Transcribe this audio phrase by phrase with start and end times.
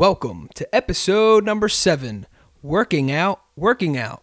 [0.00, 2.26] Welcome to episode number seven
[2.62, 4.22] Working Out, Working Out.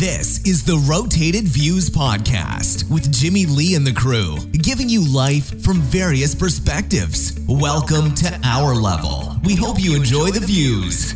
[0.00, 5.62] This is the Rotated Views Podcast with Jimmy Lee and the crew, giving you life
[5.62, 7.38] from various perspectives.
[7.48, 9.36] Welcome to our level.
[9.44, 11.14] We hope you enjoy the views.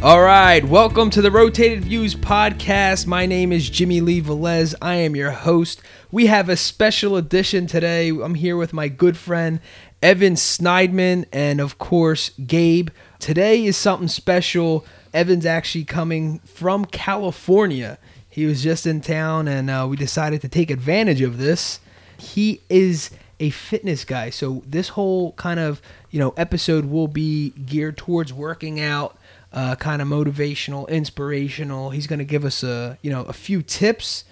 [0.00, 3.08] All right, welcome to the Rotated Views podcast.
[3.08, 4.72] My name is Jimmy Lee Velez.
[4.80, 5.82] I am your host.
[6.12, 8.10] We have a special edition today.
[8.10, 9.58] I'm here with my good friend
[10.00, 12.90] Evan Sneidman and, of course, Gabe.
[13.18, 14.86] Today is something special.
[15.12, 17.98] Evan's actually coming from California.
[18.30, 21.80] He was just in town and uh, we decided to take advantage of this.
[22.16, 24.30] He is a fitness guy.
[24.30, 29.17] So this whole kind of, you know, episode will be geared towards working out
[29.52, 31.90] uh, kind of motivational, inspirational.
[31.90, 34.24] He's going to give us a you know a few tips.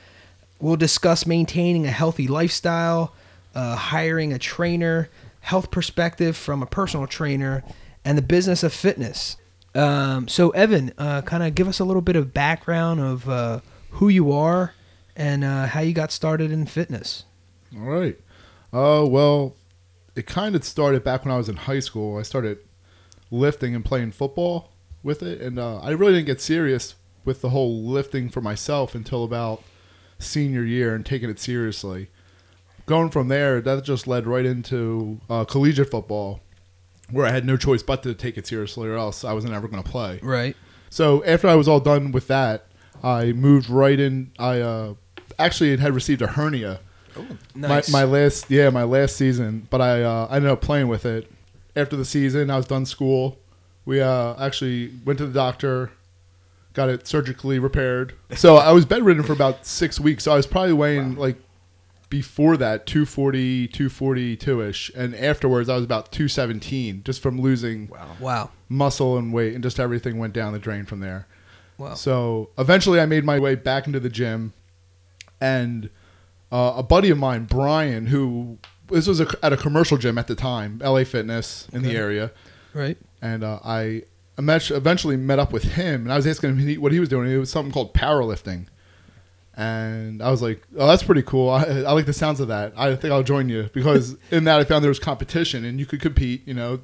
[0.60, 3.12] We'll discuss maintaining a healthy lifestyle,
[3.54, 7.62] uh, hiring a trainer, health perspective from a personal trainer,
[8.04, 9.36] and the business of fitness.
[9.74, 13.60] Um, so Evan, uh, kind of give us a little bit of background of uh,
[13.90, 14.72] who you are
[15.14, 17.24] and uh, how you got started in fitness.
[17.76, 18.18] All right.
[18.72, 19.54] Uh, well,
[20.14, 22.18] it kind of started back when I was in high school.
[22.18, 22.58] I started
[23.30, 24.72] lifting and playing football
[25.06, 28.94] with it, and uh, I really didn't get serious with the whole lifting for myself
[28.94, 29.62] until about
[30.18, 32.08] senior year and taking it seriously.
[32.84, 36.40] Going from there, that just led right into uh, collegiate football,
[37.10, 39.68] where I had no choice but to take it seriously, or else I wasn't ever
[39.68, 40.20] going to play.
[40.22, 40.56] Right.
[40.90, 42.66] So after I was all done with that,
[43.02, 44.32] I moved right in.
[44.38, 44.94] I uh,
[45.38, 46.80] actually had received a hernia.
[47.16, 47.90] Oh, nice.
[47.90, 51.06] My, my last, yeah, my last season, but I uh, I ended up playing with
[51.06, 51.30] it.
[51.74, 53.38] After the season, I was done school.
[53.86, 55.92] We uh, actually went to the doctor,
[56.74, 58.14] got it surgically repaired.
[58.36, 60.24] So I was bedridden for about six weeks.
[60.24, 61.36] So I was probably weighing like
[62.10, 67.88] before that 240, 242 ish, and afterwards I was about 217 just from losing
[68.20, 68.50] wow.
[68.68, 71.26] muscle and weight, and just everything went down the drain from there.
[71.78, 71.94] Wow.
[71.94, 74.52] So eventually, I made my way back into the gym,
[75.40, 75.90] and
[76.50, 80.26] uh, a buddy of mine, Brian, who this was a, at a commercial gym at
[80.26, 81.88] the time, LA Fitness in Okay.
[81.88, 82.30] the area,
[82.72, 82.96] Right.
[83.26, 84.02] And uh, I
[84.38, 87.30] eventually met up with him, and I was asking him what he was doing.
[87.30, 88.66] It was something called powerlifting,
[89.54, 91.50] and I was like, "Oh, that's pretty cool.
[91.50, 92.72] I, I like the sounds of that.
[92.76, 95.86] I think I'll join you because in that I found there was competition and you
[95.86, 96.46] could compete.
[96.46, 96.80] You know,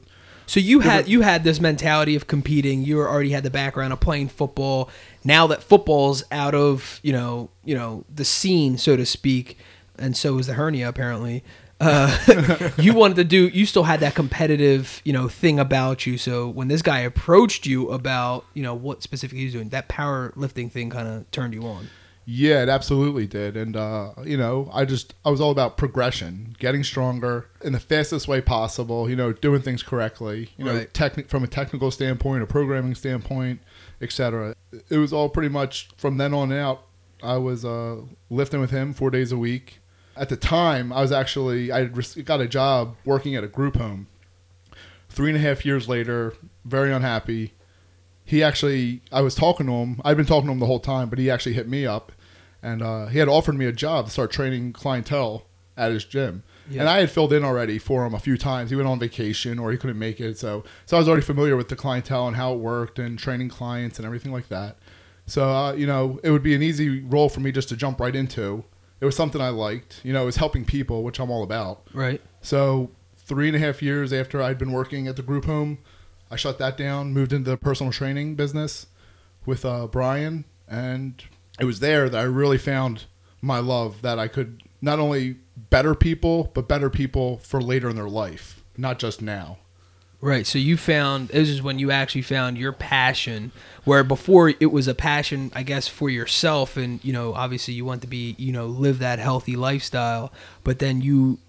[0.47, 2.82] So you had you had this mentality of competing.
[2.82, 4.91] You already had the background of playing football.
[5.24, 9.59] Now that football's out of you know you know the scene, so to speak,
[9.98, 11.44] and so is the hernia apparently.
[11.82, 13.48] Uh, you wanted to do.
[13.48, 16.16] You still had that competitive you know thing about you.
[16.16, 19.88] So when this guy approached you about you know what specifically he was doing, that
[19.88, 21.88] powerlifting thing kind of turned you on.
[22.25, 23.56] Yeah, it absolutely did.
[23.56, 27.81] And, uh, you know, I just, I was all about progression, getting stronger in the
[27.81, 30.92] fastest way possible, you know, doing things correctly, you know, Right.
[30.94, 33.59] techni- from a technical standpoint, a programming standpoint,
[34.00, 34.54] etc.
[34.88, 36.84] It was all pretty much from then on out,
[37.25, 39.81] I was uh, lifting with him four days a week.
[40.17, 43.77] At the time, I was actually, I had got a job working at a group
[43.77, 44.09] home.
[45.09, 46.34] Three and a half years later,
[46.65, 47.53] very unhappy
[48.25, 50.01] he actually I was talking to him.
[50.05, 52.12] I'd been talking to him the whole time, but he actually hit me up,
[52.62, 55.47] and uh, he had offered me a job to start training clientele
[55.77, 56.43] at his gym.
[56.71, 56.81] Yeah.
[56.81, 58.71] And I had filled in already for him a few times.
[58.71, 61.56] He went on vacation or he couldn't make it, so so I was already familiar
[61.56, 64.78] with the clientele and how it worked and training clients and everything like that.
[65.27, 68.01] So uh, you know, it would be an easy role for me just to jump
[68.01, 68.65] right into.
[69.03, 70.01] It was something I liked.
[70.05, 71.89] You know, it was helping people, which I'm all about.
[71.93, 72.23] Right.
[72.41, 75.79] So three and a half years after I'd been working at the group home,
[76.31, 78.87] I shut that down, moved into the personal training business
[79.45, 81.21] with uh, Brian, and
[81.59, 83.07] it was there that I really found
[83.41, 87.97] my love that I could not only better people, but better people for later in
[87.97, 89.59] their life, not just now.
[90.22, 90.47] Right.
[90.47, 93.50] So you found this is when you actually found your passion,
[93.84, 97.84] where before it was a passion, I guess, for yourself, and you know, obviously you
[97.84, 100.33] want to be, you know, live that healthy lifestyle.
[100.63, 101.41] But then you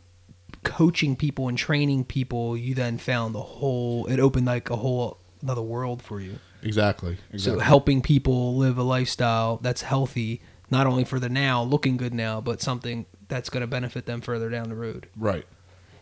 [0.63, 4.07] coaching people and training people, you then found the whole.
[4.07, 6.39] It opened like a whole another world for you.
[6.63, 7.17] Exactly.
[7.37, 10.41] So helping people live a lifestyle that's healthy,
[10.71, 14.21] not only for the now, looking good now, but something that's going to benefit them
[14.21, 15.07] further down the road.
[15.15, 15.45] right.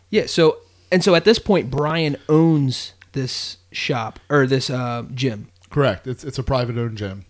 [0.08, 0.26] Yeah.
[0.26, 0.58] So
[0.92, 5.48] and so at this point, Brian owns this shop or this uh, gym.
[5.70, 6.06] Correct.
[6.06, 7.24] It's it's a private owned gym.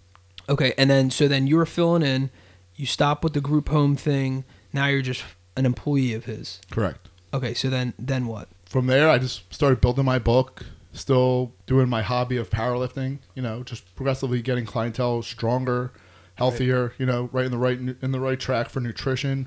[0.49, 2.31] Okay, and then so then you were filling in.
[2.75, 4.45] You stop with the group home thing.
[4.73, 5.25] Now you're just
[5.57, 6.61] an employee of his.
[6.71, 7.09] Correct.
[7.33, 8.49] Okay, so then then what?
[8.67, 13.43] From there, I just started building my book, still doing my hobby of powerlifting, you
[13.43, 15.93] know, just progressively getting clientele stronger,
[16.35, 19.47] healthier, you know, right in the right in the right track for nutrition.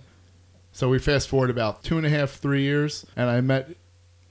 [0.72, 3.76] So we fast forward about two and a half, three years, and I met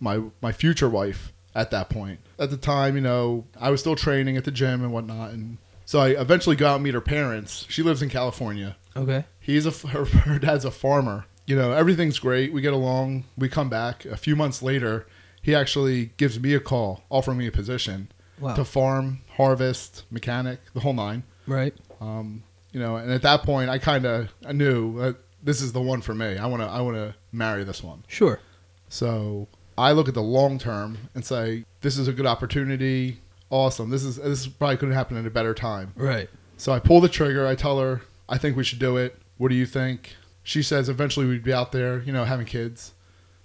[0.05, 2.21] my my future wife at that point.
[2.39, 5.59] At the time, you know, I was still training at the gym and whatnot, and
[5.85, 7.67] so I eventually go out and meet her parents.
[7.69, 8.77] She lives in California.
[8.97, 9.25] Okay.
[9.41, 11.27] He's a her, her dad's a farmer.
[11.47, 12.53] You know, everything's great.
[12.53, 13.25] We get along.
[13.37, 15.07] We come back a few months later.
[15.43, 18.09] He actually gives me a call, offering me a position
[18.41, 18.55] Wow.
[18.57, 21.23] to farm, harvest, mechanic, the whole nine.
[21.47, 21.75] right.
[22.01, 22.43] Um,
[22.73, 25.81] you know, and at that point, I kind of I knew that this is the
[25.81, 26.37] one for me.
[26.39, 28.03] I want to I want to marry this one.
[28.09, 28.41] Sure.
[28.89, 29.47] So
[29.77, 33.21] I look at the long term and say, this is a good opportunity.
[33.51, 33.91] Awesome.
[33.91, 35.93] This is this probably couldn't happen at a better time.
[35.97, 36.29] Right.
[36.57, 37.47] So I pull the trigger.
[37.47, 39.19] I tell her, I think we should do it.
[39.37, 40.17] What do you think?
[40.43, 42.93] She says eventually we'd be out there, you know, having kids.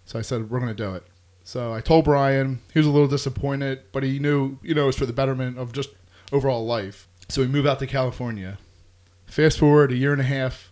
[0.05, 1.03] So I said, we're going to do it.
[1.43, 2.61] So I told Brian.
[2.73, 5.57] He was a little disappointed, but he knew, you know, it was for the betterment
[5.57, 5.89] of just
[6.31, 7.07] overall life.
[7.27, 8.57] So we moved out to California.
[9.25, 10.71] Fast forward a year and a half,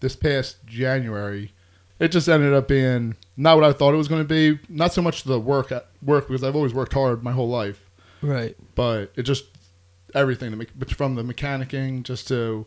[0.00, 1.52] this past January,
[1.98, 4.58] it just ended up being not what I thought it was going to be.
[4.68, 7.80] Not so much the work uh, work because I've always worked hard my whole life
[8.20, 8.56] Right.
[8.74, 9.44] but it just
[10.14, 12.66] everything from the mechanicking just to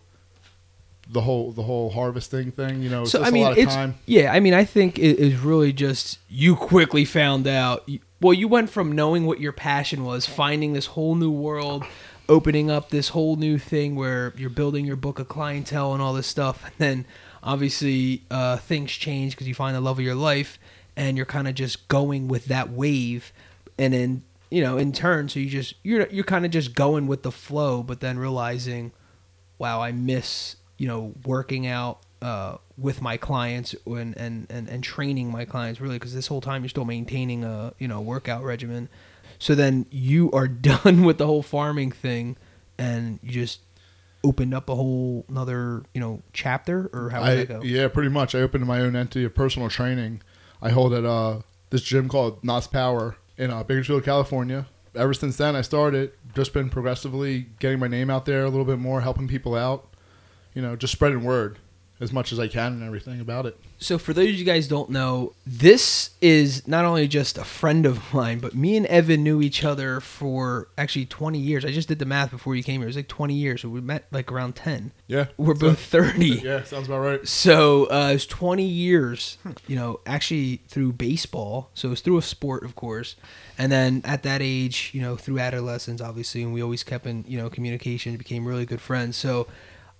[1.10, 3.58] the whole the whole harvesting thing you know it's So I mean, a lot of
[3.58, 4.32] it's time yeah.
[4.32, 7.88] I mean, I think it is really just you quickly found out.
[8.22, 11.84] Well, you went from knowing what your passion was, finding this whole new world,
[12.30, 16.14] opening up this whole new thing where you're building your book of clientele and all
[16.14, 17.06] this stuff, and then
[17.44, 20.60] obviously uh, things change because you find the love of your life,
[20.96, 23.32] and you're kind of just going with that wave,
[23.78, 27.08] and then you know in turn, so you just you're you're kind of just going
[27.08, 28.92] with the flow, but then realizing
[29.58, 34.84] wow, I miss you know working out uh, with my clients and, and and and
[34.84, 38.44] training my clients really because this whole time you're still maintaining a you know workout
[38.44, 38.90] regimen.
[39.40, 42.38] So then you are done with the whole farming thing,
[42.78, 43.60] and you just
[44.24, 47.62] opened up a whole another you know chapter or how does I, that go?
[47.64, 48.36] yeah pretty much.
[48.36, 50.22] I opened my own entity of personal training.
[50.62, 54.68] I hold at uh this gym called nos power in uh, bakersfield california.
[54.94, 58.66] Ever since then i started just been progressively getting my name out there a little
[58.66, 59.88] bit more helping people out
[60.54, 61.60] you know just spreading word
[62.02, 64.68] as much as i can and everything about it So for those of you guys
[64.68, 69.24] don't know, this is not only just a friend of mine, but me and Evan
[69.24, 71.66] knew each other for actually 20 years.
[71.66, 72.86] I just did the math before you came here.
[72.88, 73.62] It was like 20 years.
[73.64, 74.92] So we met like around 10.
[75.08, 76.26] yeah We're both 30.
[76.44, 81.72] yeah sounds about right So uh, was 20 years, you know, actually through baseball.
[81.74, 83.16] So it was through a sport, of course.
[83.58, 87.26] And then at that age, you know, through adolescence, obviously, and we always kept in,
[87.28, 89.18] you know, communication, became really good friends.
[89.18, 89.48] So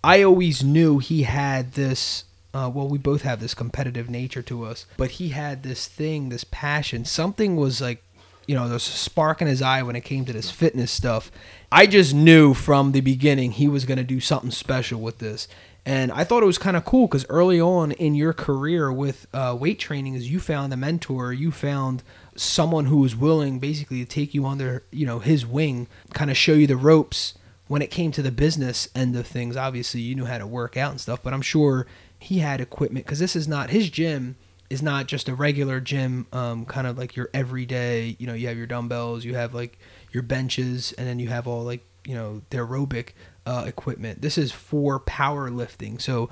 [0.04, 2.26] I always knew he had this.
[2.54, 6.28] Uh, well, we both have this competitive nature to us, but he had this thing,
[6.30, 7.06] this passion.
[7.06, 8.04] Something was like
[8.48, 11.32] you know, there's a spark in his eye when it came to this fitness stuff.
[11.72, 15.48] I just knew from the beginning he was going to do something special with this.
[15.86, 19.26] And I thought it was kind of cool because early on in your career with
[19.34, 22.04] uh, weight training, is you found a mentor, you found
[22.36, 26.38] someone who was willing basically to take you under, you know, his wing, kind of
[26.38, 27.34] show you the ropes.
[27.72, 30.76] When it came to the business end of things, obviously you knew how to work
[30.76, 31.88] out and stuff, but I'm sure
[32.20, 34.36] he had equipment because this is not his gym
[34.70, 38.18] is not just a regular gym, um, kind of like your everyday.
[38.20, 39.80] You know, you have your dumbbells, you have like
[40.12, 43.12] your benches, and then you have all like you know the aerobic
[43.46, 44.22] uh, equipment.
[44.22, 46.02] This is for powerlifting.
[46.02, 46.30] So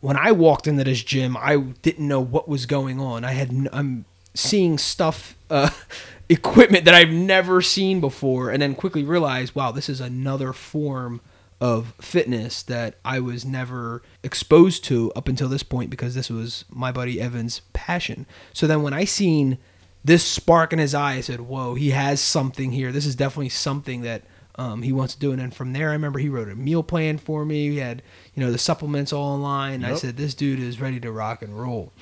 [0.00, 3.24] when I walked into this gym, I didn't know what was going on.
[3.24, 5.70] I had I'm seeing stuff, uh,
[6.28, 11.20] equipment that I've never seen before, and then quickly realized, wow, this is another form
[11.62, 16.64] of fitness that I was never exposed to up until this point because this was
[16.68, 18.26] my buddy Evan's passion.
[18.52, 19.58] So then when I seen
[20.04, 22.90] this spark in his eye, I said, "Whoa, he has something here.
[22.90, 24.22] This is definitely something that
[24.56, 26.82] um, he wants to do." And then from there, I remember he wrote a meal
[26.82, 27.70] plan for me.
[27.70, 28.02] He had
[28.34, 29.84] you know the supplements all online.
[29.84, 31.92] I said, "This dude is ready to rock and roll."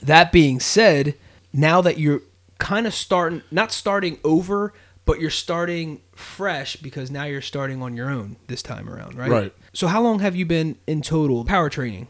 [0.00, 1.14] That being said,
[1.52, 2.22] now that you're
[2.58, 4.72] kind of starting, not starting over,
[5.04, 9.30] but you're starting fresh because now you're starting on your own this time around, right?
[9.30, 9.54] Right.
[9.72, 12.08] So how long have you been in total power training?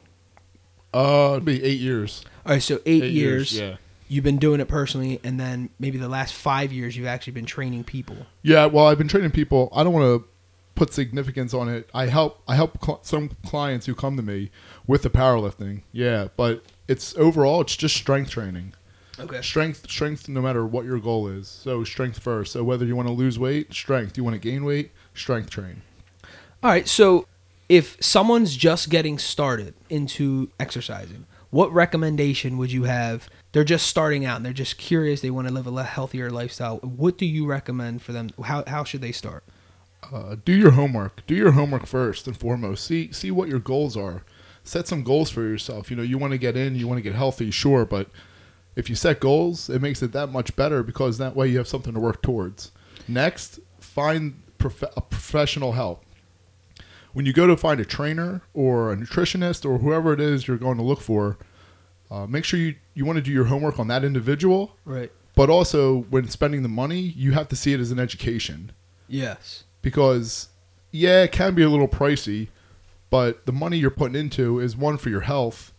[0.94, 3.58] uh it'd be eight years All right, so eight, Eight years.
[3.58, 3.76] yeah
[4.08, 7.46] You've been doing it personally, and then maybe the last five years you've actually been
[7.46, 8.26] training people.
[8.42, 9.70] Yeah, well, I've been training people.
[9.75, 10.28] I don't want to
[10.75, 11.88] put significance on it.
[11.94, 14.50] I help I help cl- some clients who come to me
[14.87, 15.80] with the powerlifting.
[15.92, 18.75] Yeah, but it's overall it's just strength training.
[19.19, 19.42] Okay.
[19.42, 21.49] Strength strength no matter what your goal is.
[21.49, 22.52] So strength first.
[22.52, 24.16] So whether you want to lose weight, strength.
[24.16, 25.83] You want to gain weight, strength train.
[26.62, 27.26] All right, so
[27.69, 33.28] if someone's just getting started into exercising, what recommendation would you have?
[33.50, 35.21] They're just starting out and they're just curious.
[35.21, 36.78] They want to live a healthier lifestyle.
[36.78, 38.31] What do you recommend for them?
[38.42, 39.45] How, how should they start?
[40.11, 41.25] uh, do your homework.
[41.26, 42.85] Do your homework first and foremost.
[42.85, 44.25] See see what your goals are.
[44.64, 45.90] Set some goals for yourself.
[45.90, 48.09] You know, you want to get in, you want to get healthy, sure, but
[48.76, 51.68] if you set goals, it makes it that much better because that way you have
[51.68, 52.72] something to work towards.
[53.08, 56.04] Next, find prof- a professional help.
[57.12, 60.56] When you go to find a trainer or a nutritionist or whoever it is you're
[60.56, 61.36] going to look for,
[62.10, 64.76] uh, make sure you, you want to do your homework on that individual.
[64.84, 65.12] Right.
[65.34, 68.72] But also, when spending the money, you have to see it as an education
[69.08, 69.64] Yes.
[69.82, 70.48] because,
[70.90, 72.48] yeah, it can be a little pricey,
[73.10, 75.71] but the money you're putting into is one for your health,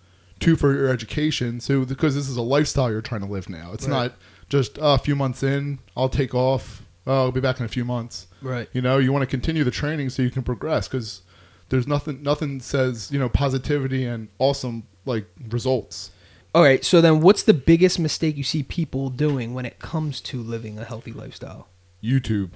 [0.44, 1.60] two for your education.
[1.60, 4.04] So, because this is a lifestyle you're trying to live now, it's Right.
[4.12, 4.14] not
[4.50, 7.70] just uh, a few months in, I'll take off, oh, I'll be back in a
[7.70, 8.28] few months.
[8.42, 8.70] Right.
[8.74, 11.22] You know, you want to continue the training so you can progress because
[11.70, 16.12] there's nothing, nothing says, you know, positivity and awesome like results.
[16.54, 16.84] All right.
[16.86, 20.78] So then, what's the biggest mistake you see people doing when it comes to living
[20.78, 21.68] a healthy lifestyle?
[22.04, 22.52] YouTube.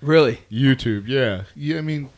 [0.00, 0.40] Really?
[0.50, 1.42] YouTube, yeah.
[1.54, 2.08] Yeah, I mean,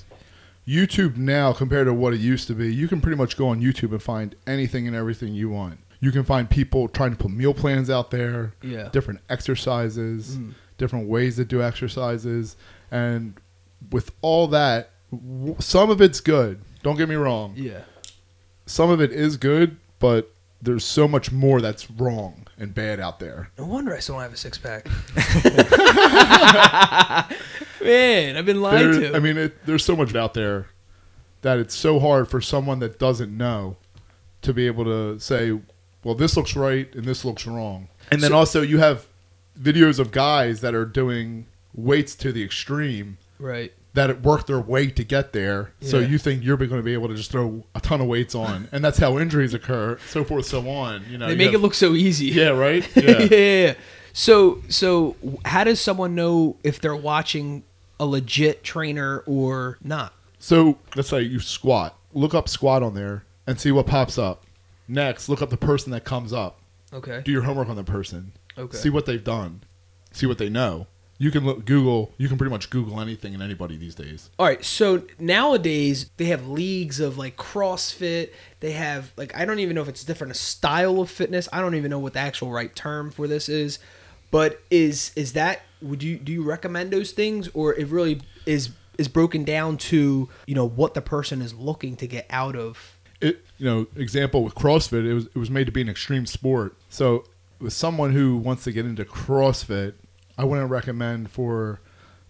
[0.70, 3.60] YouTube now compared to what it used to be, you can pretty much go on
[3.60, 5.80] YouTube and find anything and everything you want.
[6.00, 8.88] You can find people trying to put meal plans out there, Yeah.
[8.92, 10.54] different exercises, Mm.
[10.78, 12.56] different ways to do exercises,
[12.90, 13.34] and
[13.90, 16.60] with all that, w- some of it's good.
[16.82, 17.54] Don't get me wrong.
[17.56, 17.80] Yeah.
[18.66, 23.18] Some of it is good, but there's so much more that's wrong and bad out
[23.18, 23.50] there.
[23.58, 24.86] No wonder I still don't have a six pack.
[27.82, 29.16] Man, I've been lied There- to.
[29.16, 30.66] I mean, it, there's so much out there
[31.42, 33.76] that it's so hard for someone that doesn't know
[34.42, 35.58] to be able to say,
[36.04, 37.88] well, this looks right and this looks wrong.
[38.10, 39.06] And then So- also, you have
[39.60, 43.72] videos of guys that are doing weights to the extreme right.
[43.94, 45.72] that work their way to get there.
[45.80, 48.34] So you think you're going to be able to just throw a ton of weights
[48.34, 51.04] on, and that's how injuries occur, so forth, so on.
[51.10, 52.26] You know, They you make have- it look so easy.
[52.26, 53.18] yeah, right, yeah.
[53.22, 53.34] yeah.
[53.34, 53.74] yeah.
[54.12, 57.62] So, so how does someone know if they're watching
[58.00, 60.14] a legit trainer or not?
[60.40, 61.96] So let's say you squat.
[62.12, 64.44] Look up squat on there and see what pops up.
[64.88, 66.58] Next, look up the person that comes up.
[66.92, 67.20] Okay.
[67.24, 68.32] Do your homework on the person.
[68.58, 68.76] Okay.
[68.76, 69.62] See what they've done.
[70.10, 70.88] See what they know.
[71.18, 72.12] You can look Google.
[72.16, 74.30] You can pretty much Google anything and anybody these days.
[74.38, 78.30] All right, so nowadays they have leagues of like CrossFit.
[78.60, 81.46] They have like I don't even know if it's different a style of fitness.
[81.52, 83.78] I don't even know what the actual right term for this is.
[84.30, 88.70] But is is that would you do you recommend those things or it really is
[88.98, 92.98] is broken down to, you know, what the person is looking to get out of
[93.20, 95.06] It you know example with CrossFit.
[95.06, 96.76] It was it was made to be an extreme sport.
[96.88, 97.24] So
[97.58, 99.94] with someone who wants to get into CrossFit,
[100.38, 101.80] I wouldn't recommend for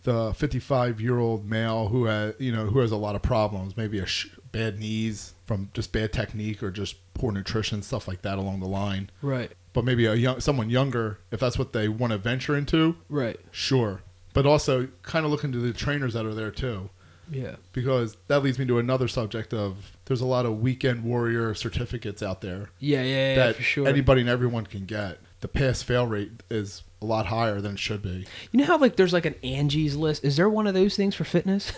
[0.03, 3.77] the 55 year old male who has you know who has a lot of problems,
[3.77, 8.23] maybe a sh- bad knees from just bad technique or just poor nutrition stuff like
[8.23, 9.11] that along the line.
[9.21, 9.51] Right.
[9.73, 13.37] But maybe a young someone younger, if that's what they want to venture into, Right.
[13.51, 14.03] sure.
[14.33, 16.89] But also kind of look into the trainers that are there too,
[17.33, 17.57] Yeah.
[17.73, 22.23] because that leads me to another subject of there's a lot of weekend warrior certificates
[22.23, 23.89] out there Yeah, yeah, yeah, that for sure.
[23.89, 25.19] anybody and everyone can get.
[25.41, 28.27] The pass fail rate is a lot higher than it should be.
[28.53, 30.23] You know how like there's like an Angie's list?
[30.23, 31.73] Is there one of those things for fitness?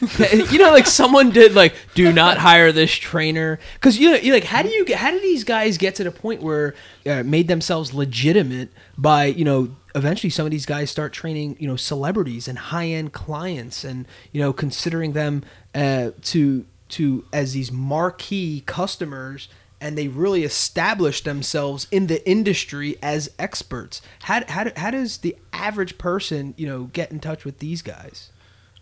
[0.50, 4.34] you know, like someone did like, do not hire this trainer because you know, you're
[4.34, 4.98] like, how do you get?
[4.98, 6.74] How do these guys get to the point where
[7.04, 9.76] uh, made themselves legitimate by you know?
[9.92, 14.40] Eventually, some of these guys start training, you know, celebrities and high-end clients, and you
[14.40, 15.42] know, considering them
[15.74, 19.48] uh, to to as these marquee customers
[19.80, 24.02] and they really establish themselves in the industry as experts.
[24.22, 28.30] How, how, how does the average person, you know, get in touch with these guys?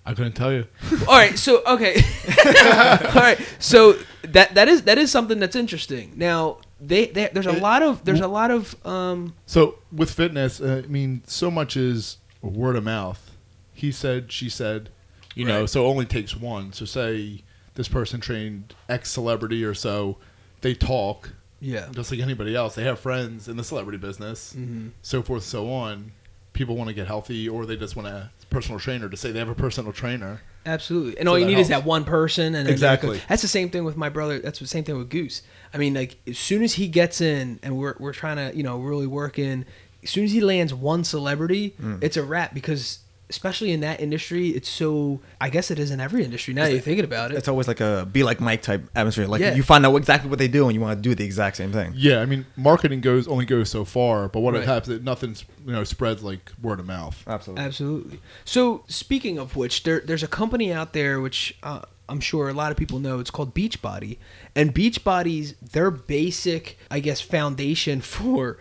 [0.04, 0.66] I couldn't tell you.
[1.06, 1.96] All right, so okay,
[2.46, 6.14] all right, so that that is that is something that's interesting.
[6.16, 10.62] Now, they, they there's a lot of there's a lot of um So with fitness,
[10.62, 13.32] uh, I mean, so much is word of mouth.
[13.74, 14.88] He said, she said,
[15.34, 15.66] you know.
[15.66, 16.72] So it only takes one.
[16.72, 20.16] So say this person trained X celebrity or so,
[20.60, 22.74] they talk yeah just like anybody else.
[22.74, 24.90] They have friends in the celebrity business, Mhm.
[25.02, 26.12] so forth, so on.
[26.52, 29.38] People want to get healthy, or they just want a personal trainer to say they
[29.38, 30.40] have a personal trainer.
[30.66, 33.20] Absolutely, and So all you that need is that one person, and Exactly.
[33.28, 34.38] That's the same thing with my brother.
[34.38, 35.42] That's the same thing with Goose.
[35.72, 38.62] I mean, like as soon as he gets in, and we're we're trying to you
[38.62, 39.64] know really work in.
[40.02, 42.02] As soon as he lands one celebrity, Mm.
[42.02, 42.98] it's a wrap because
[43.30, 45.20] especially in that industry, it's so.
[45.40, 46.64] I guess it is in every industry now.
[46.64, 47.36] that You're thinking about it.
[47.38, 49.26] It's always like a be like Mike type atmosphere.
[49.26, 49.54] Like Yeah.
[49.54, 51.72] you find out exactly what they do and you want to do the exact same
[51.72, 51.92] thing.
[51.96, 54.62] Yeah, I mean, marketing goes only goes so far, but what Right.
[54.62, 57.22] it happens, nothing's you know spreads like word of mouth.
[57.26, 57.64] Absolutely.
[57.64, 58.20] Absolutely.
[58.44, 62.54] So speaking of which, there there's a company out there which uh, I'm sure a
[62.54, 63.18] lot of people know.
[63.20, 64.16] It's called Beachbody,
[64.56, 68.58] and Beachbody's their basic, I guess, foundation for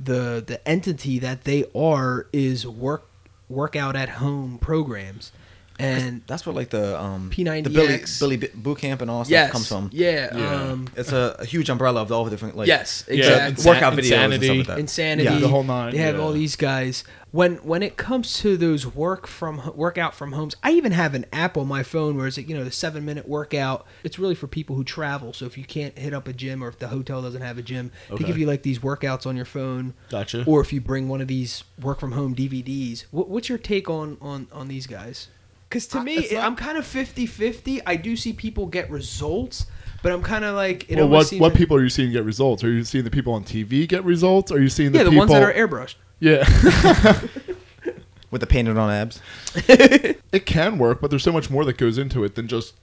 [0.00, 3.07] the the entity that they are is work
[3.48, 5.32] workout at home programs.
[5.78, 7.64] And That's where like the um P90X.
[7.64, 9.90] the Billy Billy B- boot camp and all that yes, stuff comes from.
[9.92, 10.54] Yeah, Yeah.
[10.72, 13.62] Um, It's a, a huge umbrella of all the different like yes, Yeah, exactly.
[13.64, 14.34] Insa- workout videos Insanity.
[14.34, 14.78] and stuff like that.
[14.78, 16.20] Insanity, Yeah, the whole nine, They have yeah.
[16.22, 17.04] all these guys.
[17.30, 21.26] When when it comes to those work from workout from homes, I even have an
[21.30, 23.86] app on my phone where it's like you know the seven minute workout.
[24.02, 25.34] It's really for people who travel.
[25.34, 27.62] So if you can't hit up a gym or if the hotel doesn't have a
[27.62, 29.92] gym, they give you like these workouts on your phone.
[30.08, 30.42] Gotcha.
[30.46, 33.90] Or if you bring one of these work from home DVDs, what, what's your take
[33.90, 35.28] on on on these guys?
[35.68, 37.80] Because to Uh, me, it's not- I'm kind of 50-50.
[37.86, 39.66] I do see people get results,
[40.02, 42.10] but I'm kind of like it well, what seems what like- people are you seeing
[42.12, 42.64] get results?
[42.64, 44.50] Are you seeing the people on TV get results?
[44.50, 45.26] Are you seeing the Yeah, the people?
[45.26, 45.96] ones that are airbrushed.
[46.20, 46.48] yeah,
[48.30, 49.20] with the painted on abs.
[49.54, 52.74] it can work, but there's so much more that goes into it than just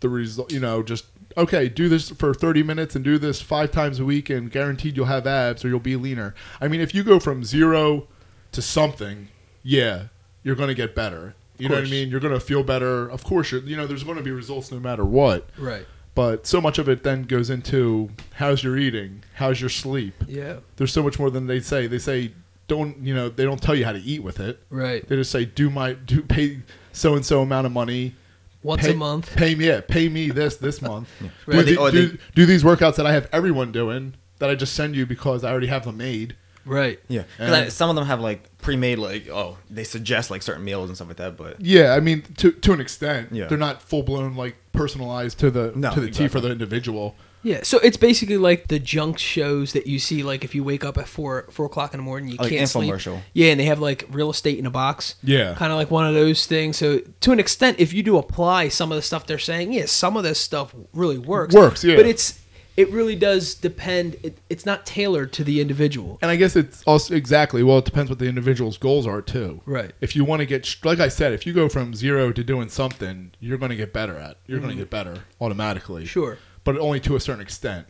[0.00, 0.52] the result.
[0.52, 4.04] You know, just okay, do this for 30 minutes and do this five times a
[4.04, 6.34] week, and guaranteed you'll have abs or you'll be leaner.
[6.60, 8.06] I mean, if you go from zero
[8.52, 9.28] to something,
[9.62, 10.04] yeah,
[10.42, 11.34] you're going to get better.
[11.58, 12.08] You know what I mean?
[12.10, 13.08] You're going to feel better.
[13.08, 15.48] Of course, you're, you know, there's going to be results no matter what.
[15.58, 15.86] Right.
[16.14, 20.14] But so much of it then goes into how's your eating, how's your sleep.
[20.26, 20.56] Yeah.
[20.76, 21.86] There's so much more than they say.
[21.86, 22.32] They say
[22.68, 24.58] don't, you know, they don't tell you how to eat with it.
[24.70, 25.06] Right.
[25.06, 26.60] They just say do my do pay
[26.92, 28.14] so and so amount of money
[28.62, 29.36] Once pay, a month.
[29.36, 31.08] Pay me, yeah, pay me this this month.
[31.46, 31.64] Right.
[31.66, 34.72] Do, the- do, they- do these workouts that I have everyone doing that I just
[34.72, 36.34] send you because I already have them made.
[36.66, 36.98] Right.
[37.08, 37.22] Yeah.
[37.38, 40.90] And- I- some of them have like pre-made like oh they suggest like certain meals
[40.90, 43.28] and stuff like that, but Yeah, I mean to to an extent.
[43.32, 43.46] Yeah.
[43.46, 47.14] They're not full blown like personalized to the No, to the T for the individual.
[47.42, 47.60] Yeah.
[47.62, 50.98] So it's basically like the junk shows that you see, like if you wake up
[50.98, 52.92] at four four o'clock in the morning, you Like can't sleep.
[53.34, 55.14] Yeah, and they have like real estate in a box.
[55.22, 55.54] Yeah.
[55.54, 56.76] Kind of like one of those things.
[56.76, 59.84] So to an extent, if you do apply some of the stuff they're saying, yeah,
[59.86, 61.54] some of this stuff really works.
[61.54, 61.94] Works, yeah.
[61.94, 62.40] But it's
[62.76, 64.16] it really does depend.
[64.22, 66.18] It, it's not tailored to the individual.
[66.20, 67.78] And I guess it's also exactly well.
[67.78, 69.60] It depends what the individual's goals are too.
[69.64, 69.92] Right.
[70.00, 72.68] If you want to get, like I said, if you go from zero to doing
[72.68, 74.36] something, you're going to get better at.
[74.46, 76.02] You're going to get better automatically.
[76.02, 76.08] Mm-hmm.
[76.08, 76.38] Sure.
[76.64, 77.86] But only to a certain extent.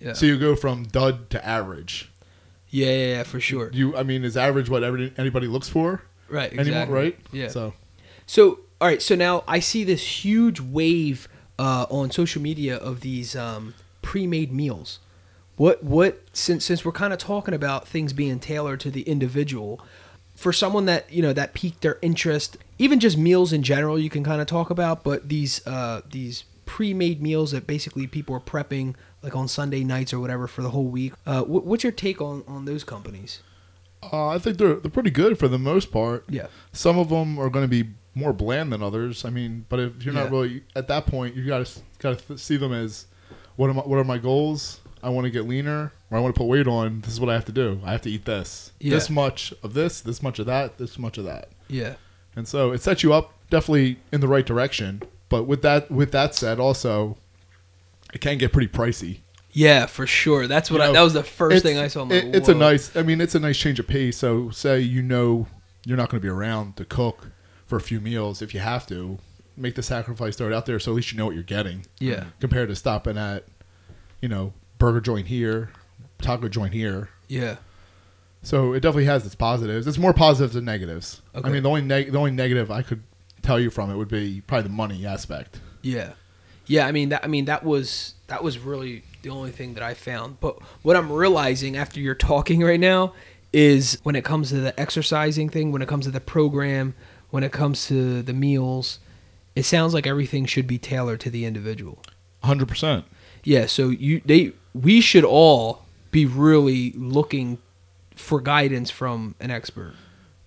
[0.00, 0.12] Yeah.
[0.14, 2.10] So you go from dud to average.
[2.70, 3.70] yeah, yeah, yeah, for sure.
[3.72, 6.52] You, I mean, is average what every, anybody looks for Right.
[6.52, 6.66] anymore?
[6.82, 6.94] Exactly.
[6.94, 7.18] Right.
[7.32, 7.48] Yeah.
[7.48, 7.74] So
[8.26, 9.00] So, all right.
[9.02, 14.52] So now I see this huge wave uh, on social media of these um, pre-made
[14.52, 15.00] meals.
[15.56, 19.80] What what since since we're kind of talking about things being tailored to the individual,
[20.34, 24.10] for someone that you know that piqued their interest, even just meals in general, you
[24.10, 25.04] can kind of talk about.
[25.04, 30.12] But these uh, these pre-made meals that basically people are prepping like on Sunday nights
[30.12, 31.12] or whatever for the whole week.
[31.26, 33.40] Uh, what, what's your take on on those companies?
[34.12, 36.24] uh, I think they're they're pretty good for the most part.
[36.28, 36.46] Yeah.
[36.72, 39.24] Some of them are going to be more bland than others.
[39.24, 42.38] I mean, but if you're not really at that point, you got to got to
[42.38, 43.06] see them as
[43.56, 44.80] what am I, what are my goals?
[45.02, 47.02] I want to get leaner, or I want to put weight on.
[47.02, 47.80] This is what I have to do.
[47.84, 48.94] I have to eat this, Yeah.
[48.94, 51.94] this much of this, this much of that, this much of that, Yeah.
[52.34, 55.02] and so it sets you up definitely in the right direction.
[55.28, 57.16] But with that with that said, also
[58.12, 59.18] it can get pretty pricey.
[59.52, 60.46] Yeah, for sure.
[60.48, 62.08] That's what You I, know, that was the first thing I saw.
[62.08, 62.94] It- it's a nice.
[62.96, 64.16] I mean, it's a nice change of pace.
[64.16, 65.46] So, say you know
[65.86, 67.28] you're not going to be around to cook
[67.66, 68.40] for a few meals.
[68.42, 69.18] If you have to,
[69.56, 71.86] make the sacrifice, throw it out there, so at least you know what you're getting.
[71.98, 72.24] Yeah.
[72.40, 73.44] Compared to stopping at,
[74.20, 75.70] you know, burger joint here,
[76.20, 77.10] taco joint here.
[77.28, 77.56] Yeah.
[78.42, 79.86] So it definitely has its positives.
[79.86, 81.22] It's more positives than negatives.
[81.34, 81.48] Okay.
[81.48, 83.02] I mean, the only neg- the only negative I could
[83.42, 85.60] tell you from it would be probably the money aspect.
[85.82, 86.12] Yeah.
[86.66, 89.82] Yeah, I mean that I mean that was that was really the only thing that
[89.82, 90.40] I found.
[90.40, 93.12] But what I'm realizing after you're talking right now
[93.52, 96.94] is when it comes to the exercising thing, when it comes to the program,
[97.30, 98.98] when it comes to the meals,
[99.56, 102.02] it sounds like everything should be tailored to the individual.
[102.42, 103.04] Hundred percent.
[103.42, 107.58] Yeah, so you they we should all be really looking
[108.14, 109.94] for guidance from an expert.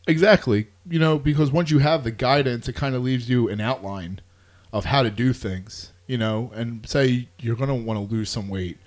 [0.08, 0.68] Exactly.
[0.90, 4.22] You know, because once you have the guidance, it kind of leaves you an outline
[4.72, 5.92] of how to do things.
[6.08, 8.78] You know, and say you're going to want to lose some weight,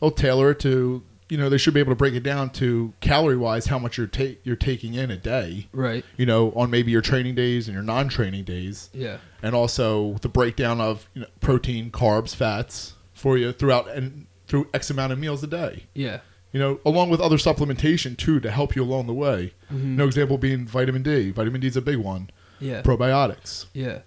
[0.00, 1.02] they'll tailor it to.
[1.28, 3.98] You know, they should be able to break it down to calorie wise how much
[3.98, 5.66] you're ta- you're taking in a day.
[5.72, 6.04] Right.
[6.16, 9.18] You know, on maybe your training days and your non-training days, Yeah.
[9.42, 14.68] and also the breakdown of you know, protein, carbs, fats for you throughout and through
[14.72, 16.20] X amount of meals a day Yeah.
[16.52, 19.52] you know, along with other supplementation too to help you along the way.
[19.72, 19.96] Mm-hmm.
[19.96, 21.32] No example being vitamin D.
[21.32, 22.30] Vitamin D is a big one.
[22.60, 22.82] Yeah.
[22.82, 23.66] Probiotics.
[23.74, 24.00] Yeah.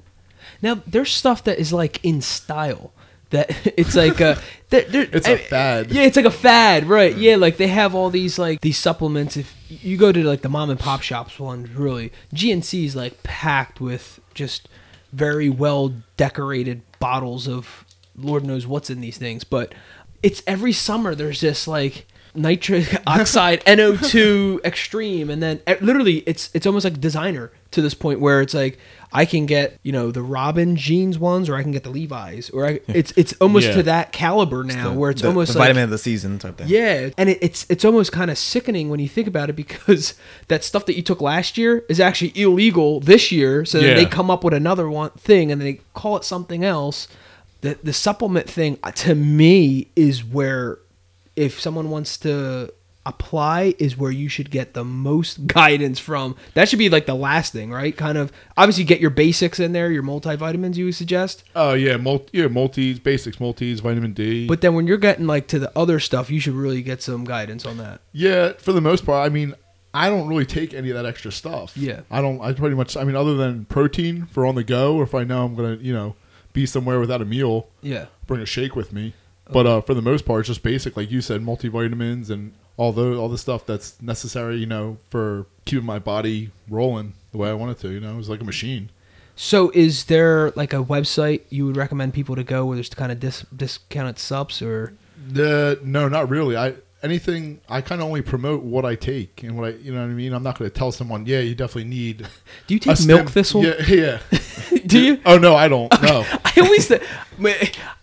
[0.61, 2.93] Now there's stuff that is like in style.
[3.31, 4.39] That it's like a,
[4.69, 5.91] they're, they're- It's a I- fad.
[5.91, 7.15] Yeah, it's like a fad, right?
[7.15, 9.37] Yeah, like they have all these like these supplements.
[9.37, 13.21] If you go to like the mom and pop shops one, really GNC is like
[13.23, 14.67] packed with just
[15.13, 19.43] very well decorated bottles of Lord knows what's in these things.
[19.43, 19.73] But
[20.21, 22.05] it's every summer there's this like
[22.39, 28.19] nitric oxide NO2 extreme, and then literally it's it's almost like designer to this point
[28.19, 28.79] where it's like
[29.11, 32.49] I can get you know the Robin jeans ones, or I can get the Levi's,
[32.51, 33.73] or I, it's it's almost Yeah.
[33.75, 36.57] to that caliber now where it's the, almost the like vitamin of the season type
[36.57, 36.67] thing.
[36.67, 40.13] yeah, and it, it's it's almost kind of sickening when you think about it because
[40.47, 43.65] that stuff that you took last year is actually illegal this year.
[43.65, 43.95] So then Yeah.
[44.03, 47.07] they come up with another one thing and they call it something else.
[47.61, 50.77] The the supplement thing uh, to me is where
[51.39, 52.71] if someone wants to
[53.05, 56.35] apply is where you should get the most guidance from.
[56.53, 57.95] That should be like the last thing, right?
[57.95, 61.43] Kind of obviously get your basics in there, your multivitamins you would suggest.
[61.55, 64.47] Oh yeah, multi, yeah, multis, basics, multis, vitamin D.
[64.47, 67.23] But then when you're getting like to the other stuff, you should really get some
[67.23, 68.01] guidance on that.
[68.11, 69.55] yeah, for the most part, I mean,
[69.93, 71.75] I don't really take any of that extra stuff.
[71.75, 72.01] Yeah.
[72.11, 72.39] I don't.
[72.41, 72.95] I pretty much.
[72.95, 75.77] I mean, other than protein for on the go, or if I know I'm gonna,
[75.81, 76.15] you know,
[76.53, 78.05] be somewhere without a meal, Yeah.
[78.27, 79.13] bring a shake with me.
[79.51, 82.91] But uh, for the most part, it's just basic, like you said, multivitamins and all
[82.93, 87.49] those, all the stuff that's necessary, you know, for keeping my body rolling the way
[87.49, 87.89] I want it to.
[87.89, 88.89] You know, it's like a machine.
[89.35, 93.11] So, is there like a website you would recommend people to go where there's kind
[93.11, 94.93] of dis- discounted subs, or
[95.31, 96.57] The no, not really.
[96.57, 97.61] I anything.
[97.69, 100.13] I kind of only promote what I take and what I, you know what I
[100.13, 100.33] mean.
[100.33, 102.27] I'm not going to tell someone, yeah, you definitely need
[102.67, 103.63] do you take stem- milk thistle?
[103.63, 104.19] Yeah, yeah.
[104.85, 105.21] do you?
[105.25, 105.91] Oh no, I don't.
[106.01, 106.25] No.
[106.45, 107.01] I always, th-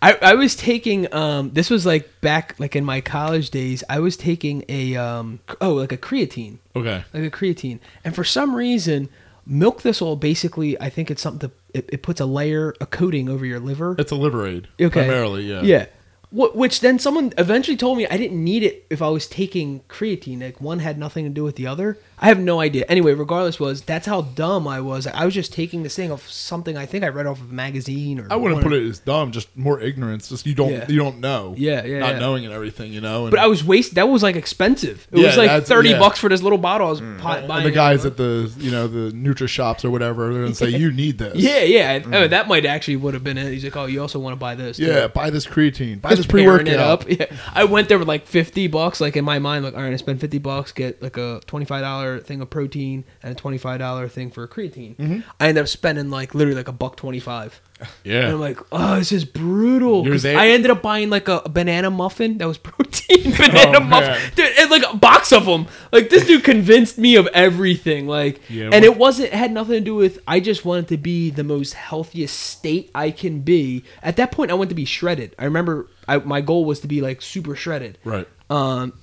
[0.01, 3.83] I I was taking um this was like back like in my college days.
[3.89, 7.03] I was taking a um oh like a creatine, Okay.
[7.13, 9.09] like a creatine, and for some reason.
[9.49, 11.49] Milk thistle basically, I think it's something.
[11.49, 13.95] To, it, it puts a layer, a coating over your liver.
[13.97, 14.65] It's a Liberaid.
[14.77, 14.89] Okay.
[14.89, 15.61] Primarily, yeah.
[15.61, 15.85] Yeah.
[16.29, 19.81] Wh- Which then someone eventually told me I didn't need it if I was taking
[19.89, 20.41] creatine.
[20.41, 21.97] Like one had nothing to do with the other.
[22.19, 22.83] I have no idea.
[22.89, 25.05] Anyway, regardless, was that's how dumb I was.
[25.05, 27.53] I was just taking this thing of something I think I read off of a
[27.53, 28.27] magazine or.
[28.31, 30.29] I wouldn't one put it as dumb, just more ignorance.
[30.29, 30.85] Just you don't Yeah.
[30.89, 31.53] you don't know.
[31.55, 32.19] Yeah, yeah, Not yeah.
[32.19, 33.25] knowing and everything, you know.
[33.25, 33.93] And, But I was waste.
[33.95, 35.07] That was like expensive.
[35.11, 35.99] It Yeah, was like thirty yeah.
[35.99, 36.87] bucks for this little bottle.
[36.87, 37.19] I was mm.
[37.19, 37.63] pot and buying.
[37.63, 37.75] the it.
[37.75, 41.19] guys at the you know the Nutri shops or whatever, they're gonna say you need
[41.19, 41.35] this.
[41.35, 41.99] Yeah, yeah.
[42.03, 42.29] Oh, mm.
[42.31, 43.51] that might actually would have been it.
[43.51, 44.77] He's like, oh, you also want to buy this?
[44.77, 46.01] too." Yeah, buy this creatine.
[46.01, 47.05] Buy this pre workout.
[47.17, 48.99] Yeah, I went there with like fifty bucks.
[48.99, 51.65] Like in my mind, like all right, I spend fifty bucks, get like a twenty
[51.65, 54.95] five dollar thing of protein and a twenty five dollar thing for creatine.
[54.97, 55.19] Mm-hmm.
[55.39, 57.59] I ended up spending like literally like a buck twenty five.
[58.03, 58.21] Yeah.
[58.23, 60.03] And I'm like, oh, this is brutal.
[60.03, 63.31] You're 'Cause there- I ended up buying like a, a banana muffin that was protein
[63.37, 65.67] banana Oh, muffin, dude, and like a box of them.
[65.91, 68.07] Like this dude convinced me of everything.
[68.07, 70.17] Like, Yeah, and what- it wasn't it had nothing to do with.
[70.27, 73.83] I just wanted to be the most healthiest state I can be.
[74.01, 75.35] At that point, I wanted to be shredded.
[75.37, 77.99] I remember I, my goal was to be like super shredded.
[78.03, 78.27] Right.
[78.49, 78.93] Um,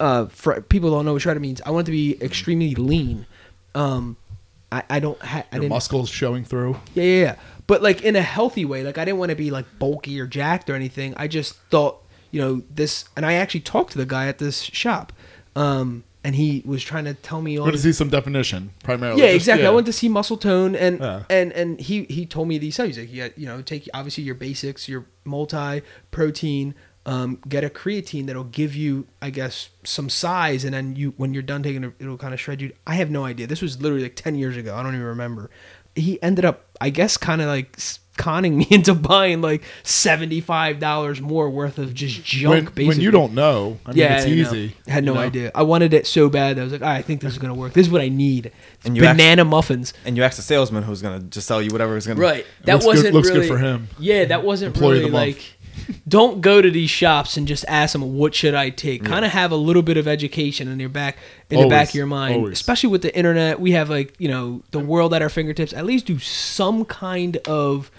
[0.00, 3.26] uh, for people don't know what shredded means, I want to be extremely lean.
[3.74, 4.16] Um,
[4.72, 5.20] I, I don't.
[5.20, 5.70] Ha- I Your didn't.
[5.70, 6.76] muscles showing through.
[6.94, 7.36] Yeah, yeah, yeah.
[7.66, 8.82] But like in a healthy way.
[8.82, 11.14] Like I didn't want to be like bulky or jacked or anything.
[11.16, 13.04] I just thought, you know, this.
[13.16, 15.12] And I actually talked to the guy at this shop,
[15.56, 17.64] um, and he was trying to tell me all.
[17.64, 19.20] Want to see some definition primarily.
[19.22, 19.66] yeah, Just- exactly.
[19.66, 21.22] I went to see Muscle Tone, and Yeah.
[21.30, 22.98] and and he he told me these things.
[22.98, 26.74] Like, you know, take obviously your basics, your multi protein.
[27.06, 31.34] Um, get a creatine that'll give you, I guess, some size, and then you, when
[31.34, 32.72] you're done taking it, it'll kind of shred you.
[32.86, 33.46] I have no idea.
[33.46, 34.74] This was literally like ten years ago.
[34.74, 35.50] I don't even remember.
[35.94, 37.78] He ended up, I guess, kind of like
[38.16, 42.50] conning me into buying like seventy five dollars more worth of just junk.
[42.52, 44.76] when, basically, when you don't know, I mean, yeah, it's I easy.
[44.86, 45.24] I had no you know?
[45.26, 45.50] idea.
[45.54, 47.54] I wanted it so bad that I was like, "Ah, I think this is gonna
[47.54, 47.74] work.
[47.74, 48.50] This is what I need.
[48.84, 49.92] And you banana muffins.
[50.06, 52.18] And you ask the salesman who's gonna just sell you whatever is gonna.
[52.20, 52.46] Right.
[52.64, 53.88] That Looks wasn't looks good really, for him.
[53.98, 55.36] Yeah, that wasn't Employee really the month.
[55.36, 55.50] like.
[56.08, 59.04] Don't go to these shops and just ask them what should I take.
[59.04, 61.16] Kind of have a little bit of education in your back
[61.50, 62.52] in the back of your mind, always.
[62.52, 63.60] especially with the internet.
[63.60, 65.72] We have like you know the world at our fingertips.
[65.72, 67.90] At least do some kind of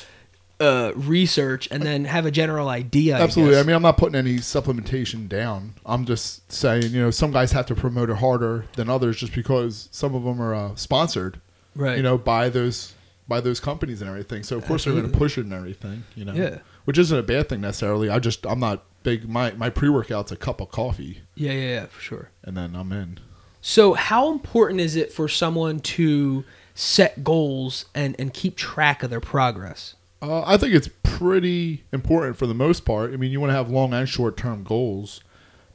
[0.60, 3.16] uh, research and then have a general idea.
[3.16, 3.58] Absolutely.
[3.58, 5.74] I, I, mean, I'm not putting any supplementation down.
[5.86, 9.34] I'm just saying, you know, some guys have to promote it harder than others just
[9.34, 11.42] because some of them are uh, sponsored,
[11.76, 11.98] right.
[11.98, 12.94] you know, by those
[13.28, 14.44] by those companies and everything.
[14.44, 16.34] So of course they're going to push it and everything, you know.
[16.34, 16.60] Yeah.
[16.86, 18.10] Which isn't a bad thing necessarily.
[18.10, 19.28] I just I'm not big.
[19.28, 22.30] My my pre workout's a cup of coffee, yeah, yeah, yeah, for sure.
[22.44, 23.20] and then I'm in.
[23.62, 26.44] So, how important is it for someone to
[26.76, 29.96] set goals and, and keep track of their progress?
[30.22, 33.12] Uh, I think it's pretty important for the most part.
[33.14, 35.22] I mean, you want to have long and short term goals.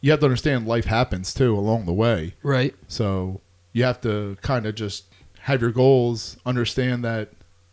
[0.01, 2.35] You have to understand life happens too along the way.
[2.43, 2.75] Right.
[2.87, 3.41] So
[3.73, 5.05] you have to kind of just
[5.41, 7.31] have your goals, understand that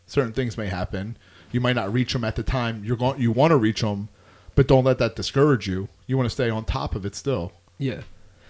[0.08, 1.18] certain things may happen.
[1.52, 4.10] You might not reach them at the time you're going you want to reach them,
[4.56, 5.88] but don't let that discourage you.
[6.06, 7.52] You want to stay on top of it still.
[7.78, 8.02] Yeah.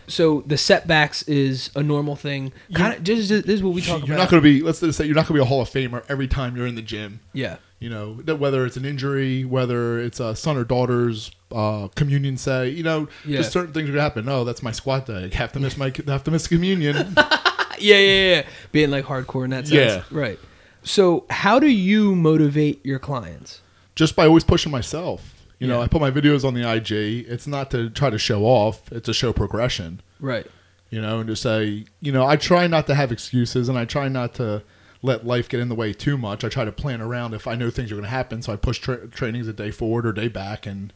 [0.09, 2.53] So the setbacks is a normal thing.
[2.73, 3.03] Kind of.
[3.03, 4.23] Just, this is what we talk you're about.
[4.23, 5.69] not going to be let's just say you're not going to be a Hall of
[5.69, 7.19] Famer every time you're in the gym.
[7.33, 7.57] Yeah.
[7.79, 12.37] You know, that whether it's an injury, whether it's a son or daughter's uh, communion
[12.37, 13.37] say, you know, Yeah.
[13.37, 14.27] just certain things are gonna happen.
[14.29, 15.29] Oh, that's my squat day.
[15.33, 16.95] Have to miss my have to miss communion.
[17.17, 18.43] yeah, yeah, yeah.
[18.71, 20.03] Being like hardcore in that sense.
[20.09, 20.17] Yeah.
[20.17, 20.39] Right.
[20.87, 23.61] So, how do you motivate your clients?
[23.97, 25.33] just by always pushing myself.
[25.59, 26.91] You know, I put my videos on the IG.
[27.27, 28.91] It's not to try to show off.
[28.91, 30.01] It's to show progression.
[30.19, 30.45] Right.
[30.91, 33.85] You know, and to say, you know, I try not to have excuses, and I
[33.85, 34.61] try not to
[35.01, 36.43] let life get in the way too much.
[36.43, 38.55] I try to plan around if I know things are going to happen, so I
[38.55, 40.93] push tra- trainings a day forward or day back, and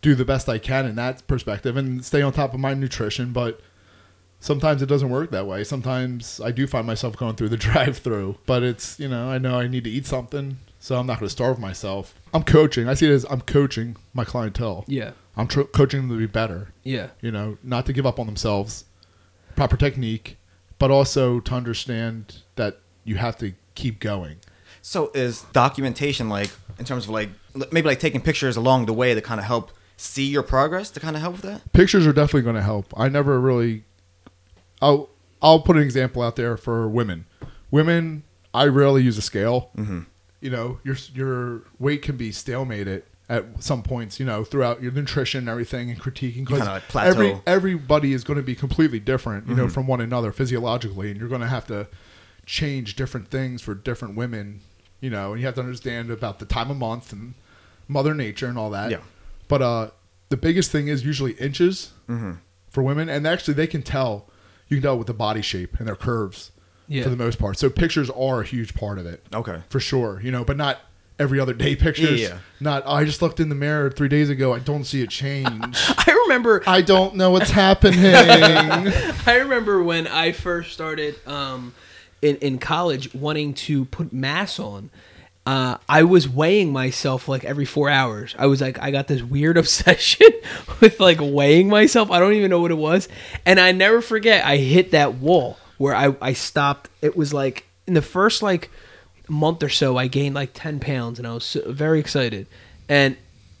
[0.00, 3.32] do the best I can in that perspective, and stay on top of my nutrition.
[3.32, 3.60] But
[4.42, 5.64] sometimes it doesn't work that way.
[5.64, 9.58] Sometimes I do find myself going through the drive-through, but it's you know I know
[9.58, 12.14] I need to eat something, so I'm not going to starve myself.
[12.34, 12.88] I'm coaching.
[12.88, 14.84] I see it as I'm coaching my clientele.
[14.86, 15.12] Yeah.
[15.36, 17.08] I'm tr- coaching them to be better Yeah.
[17.22, 18.84] you know, not to give up on themselves,
[19.56, 20.36] proper technique,
[20.78, 24.36] but also to understand that you have to keep going.
[24.82, 27.30] So is documentation like in terms of like
[27.70, 31.00] maybe like taking pictures along the way to kind of help see your progress to
[31.00, 31.72] kind of help with that?
[31.72, 32.92] Pictures are definitely going to help.
[32.96, 33.84] I never really.
[34.82, 35.08] I'll
[35.40, 37.26] I'll put an example out there for women.
[37.70, 39.70] Women, I rarely use a scale.
[39.76, 40.00] Mm-hmm.
[40.40, 44.18] You know, your your weight can be stalemated at some points.
[44.18, 48.36] You know, throughout your nutrition and everything, and critiquing because like every everybody is going
[48.38, 49.48] to be completely different.
[49.48, 51.86] You know, from one another physiologically, and you're going to have to
[52.44, 54.60] change different things for different women.
[55.00, 57.34] You know, and you have to understand about the time of month and
[57.88, 58.90] Mother Nature and all that.
[58.90, 58.98] Yeah.
[59.48, 59.90] But uh,
[60.28, 61.92] the biggest thing is usually inches
[62.68, 64.28] for women, and actually they can tell.
[64.72, 66.50] You can tell with the body shape and their curves
[66.88, 67.02] Yeah.
[67.02, 67.58] for the most part.
[67.58, 69.60] So pictures are a huge part of it Okay.
[69.68, 70.20] for sure.
[70.24, 70.80] You know, but not
[71.18, 72.20] every other day pictures.
[72.20, 72.38] Yeah.
[72.58, 74.52] Not oh, I just looked in the mirror three days ago.
[74.54, 75.76] I don't see a change.
[75.88, 78.00] I remember I don't know what's happening.
[79.26, 81.74] I remember when I first started um,
[82.22, 84.90] in in college wanting to put mass on.
[85.44, 88.34] Uh, I was weighing myself like every four hours.
[88.38, 90.28] I was like, I got this weird obsession
[90.80, 92.10] with like weighing myself.
[92.10, 93.08] I don't even know what it was,
[93.44, 94.44] and I never forget.
[94.44, 96.90] I hit that wall where I I stopped.
[97.00, 98.70] It was like in the first like
[99.28, 102.46] month or so, I gained like ten pounds, and I was very excited.
[102.88, 103.16] And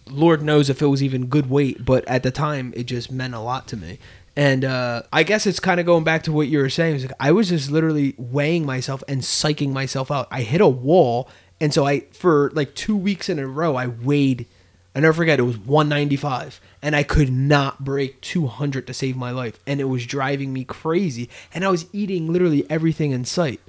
[0.08, 3.34] Lord knows if it was even good weight, but at the time it just meant
[3.34, 3.98] a lot to me.
[4.34, 6.94] And uh, I guess it's kind of going back to what you were saying.
[6.94, 10.28] Was like I was just literally weighing myself and psyching myself out.
[10.30, 11.28] I hit a wall,
[11.62, 14.46] and so I for like two weeks in a row I weighed.
[14.94, 19.30] I never forget it was 195, and I could not break 200 to save my
[19.30, 21.30] life, and it was driving me crazy.
[21.54, 23.60] And I was eating literally everything in sight.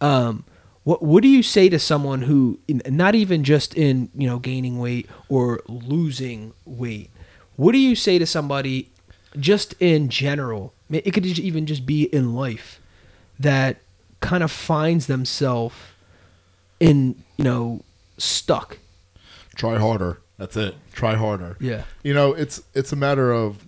[0.00, 0.44] Um,
[0.82, 4.78] what what do you say to someone who not even just in you know gaining
[4.78, 7.10] weight or losing weight?
[7.56, 8.90] What do you say to somebody
[9.38, 10.72] just in general?
[10.90, 12.80] It could even just be in life
[13.38, 13.76] that
[14.20, 15.76] kind of finds themselves
[16.82, 17.82] in you know
[18.18, 18.78] stuck.
[19.56, 20.20] Try harder.
[20.38, 20.76] That's it.
[20.92, 21.56] Try harder.
[21.60, 21.82] Yeah.
[22.04, 23.66] You know, it's it's a matter of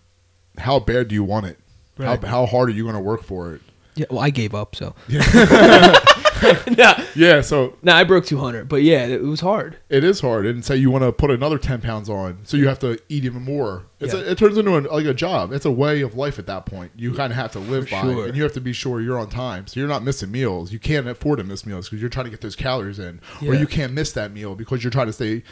[0.59, 1.59] how bad do you want it.
[1.99, 2.23] Right.
[2.23, 3.63] How, how hard are you going to work for it?
[3.97, 4.07] Yeah.
[4.11, 4.77] Well, I gave up.
[4.77, 4.95] So.
[6.79, 7.41] no, Yeah.
[7.41, 9.79] So no, I broke 200, but yeah, it was hard.
[9.89, 12.69] it is hard, and say you want to put another ten pounds on, so you
[12.69, 13.87] have to eat even more.
[14.01, 14.21] It's Yeah.
[14.21, 15.53] a, it turns into an, like a job.
[15.53, 16.93] It's a way of life at that point.
[16.97, 18.25] You kind of have to live For by, sure.
[18.25, 20.73] it, and you have to be sure you're on time, so you're not missing meals.
[20.73, 23.55] You can't afford to miss meals because you're trying to get those calories in, or
[23.55, 25.43] you can't miss that meal because you're trying to stay.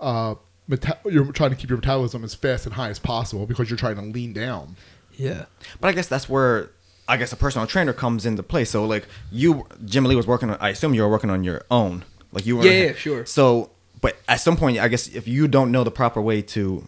[0.00, 0.34] Uh,
[0.68, 3.76] meta- you're trying to keep your metabolism as fast and high as possible because you're
[3.76, 4.76] trying to lean down.
[5.16, 5.44] Yeah.
[5.80, 6.70] But I guess that's where
[7.06, 8.64] I guess a personal trainer comes into play.
[8.64, 10.56] So like you, Jim Lee was working on.
[10.60, 12.04] I assume you were working on your own.
[12.32, 12.64] Like you were.
[12.64, 13.26] Yeah, yeah, sure.
[13.26, 16.86] So, but at some point, I guess if you don't know the proper way to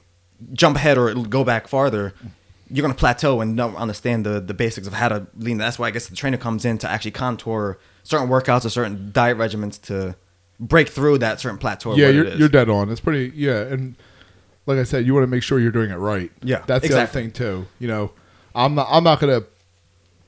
[0.53, 2.15] jump ahead or go back farther,
[2.71, 5.59] you're gonna plateau and don't understand the the basics of how to lean.
[5.59, 9.11] That's why I guess the trainer comes in to actually contour certain workouts or certain
[9.13, 10.17] diet regimens to
[10.59, 11.95] break through that certain plateau.
[11.95, 12.39] yeah, you're it is.
[12.39, 12.91] you're dead on.
[12.91, 13.95] It's pretty yeah, and
[14.67, 16.31] like I said, you want to make sure you're doing it right.
[16.43, 16.89] Yeah, that's exactly.
[16.89, 17.67] the other thing too.
[17.79, 18.13] You know,
[18.55, 19.45] I'm not I'm not gonna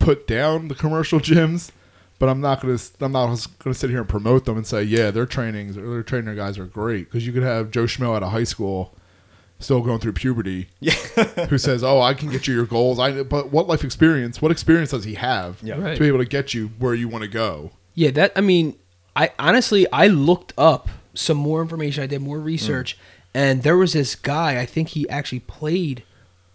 [0.09, 1.71] put down the commercial gyms,
[2.19, 5.11] but I'm not gonna I'm not gonna sit here and promote them and say yeah
[5.11, 8.23] their trainings or their trainer guys are great because you could have Joe Schmo out
[8.23, 8.95] of high school.
[9.61, 10.93] Still going through puberty, Yeah.
[11.51, 14.41] who says, "Oh, I can get you your goals." I but what life experience?
[14.41, 15.75] What experience does he have Yeah.
[15.81, 15.95] Right.
[15.95, 17.73] to be able to get you where you want to go?
[17.95, 18.77] Yeah, that I mean,
[19.17, 22.05] I honestly I looked up some more information.
[22.05, 22.97] I did more research,
[23.35, 24.61] and there was this guy.
[24.61, 26.05] I think he actually played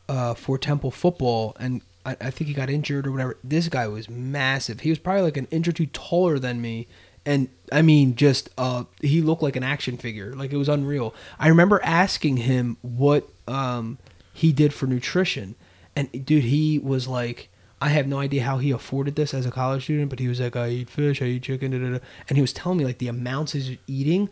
[0.07, 3.37] uh, for Temple football, and I, I think he got injured or whatever.
[3.43, 4.81] This guy was massive.
[4.81, 6.87] He was probably like an inch or two taller than me,
[7.25, 10.33] and I mean, just uh, he looked like an action figure.
[10.33, 11.13] Like it was unreal.
[11.39, 13.97] I remember asking him what um,
[14.33, 15.55] he did for nutrition,
[15.95, 17.49] and dude, he was like.
[17.81, 20.39] I have no idea how he afforded this as a college student, but he was
[20.39, 22.05] like, I eat fish, I eat chicken, da, da, da.
[22.29, 24.29] and he was telling me like the amounts he's eating.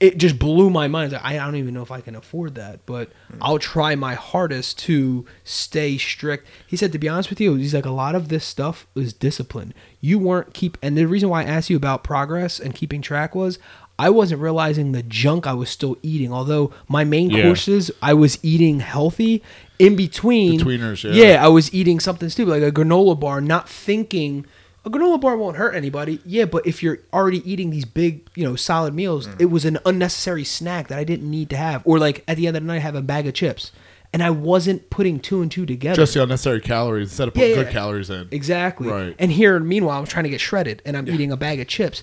[0.00, 1.12] It just blew my mind.
[1.12, 3.38] Like, I don't even know if I can afford that, but hmm.
[3.40, 6.46] I'll try my hardest to stay strict.
[6.66, 9.12] He said, to be honest with you, he's like, a lot of this stuff is
[9.12, 9.72] discipline.
[10.00, 13.34] You weren't keep, and the reason why I asked you about progress and keeping track
[13.34, 13.58] was
[13.98, 16.32] I wasn't realizing the junk I was still eating.
[16.32, 17.42] Although my main Yeah.
[17.42, 19.42] courses, I was eating healthy.
[19.78, 21.32] In between, Betweeners, yeah.
[21.32, 24.46] yeah, I was eating something stupid like a granola bar, not thinking
[24.84, 26.20] a granola bar won't hurt anybody.
[26.26, 29.40] Yeah, but if you're already eating these big, you know, solid meals, Mm.
[29.40, 31.82] it was an unnecessary snack that I didn't need to have.
[31.84, 33.72] Or like at the end of the night, have a bag of chips,
[34.12, 35.96] and I wasn't putting two and two together.
[35.96, 37.72] Just the unnecessary calories instead of putting Yeah, good yeah.
[37.72, 38.28] calories in.
[38.30, 38.88] Exactly.
[38.88, 39.14] Right.
[39.18, 42.02] And here, meanwhile, I'm trying to get shredded, and I'm eating a bag of chips.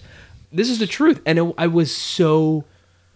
[0.52, 2.66] This is the truth, and it, I was so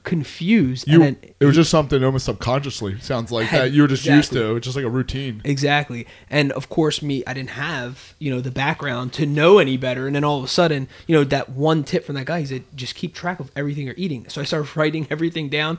[0.05, 0.87] confused.
[0.87, 2.99] You, and then, it was just something almost subconsciously.
[2.99, 4.55] Sounds like Had- that you were just used to.
[4.55, 5.41] It's just like a routine.
[5.43, 6.07] Exactly.
[6.29, 10.07] And of course me I didn't have, you know, the background to know any better
[10.07, 12.45] and then all of a sudden, you know, that one tip from that guy he
[12.45, 14.29] said just keep track of everything you're eating.
[14.29, 15.77] So I started writing everything down.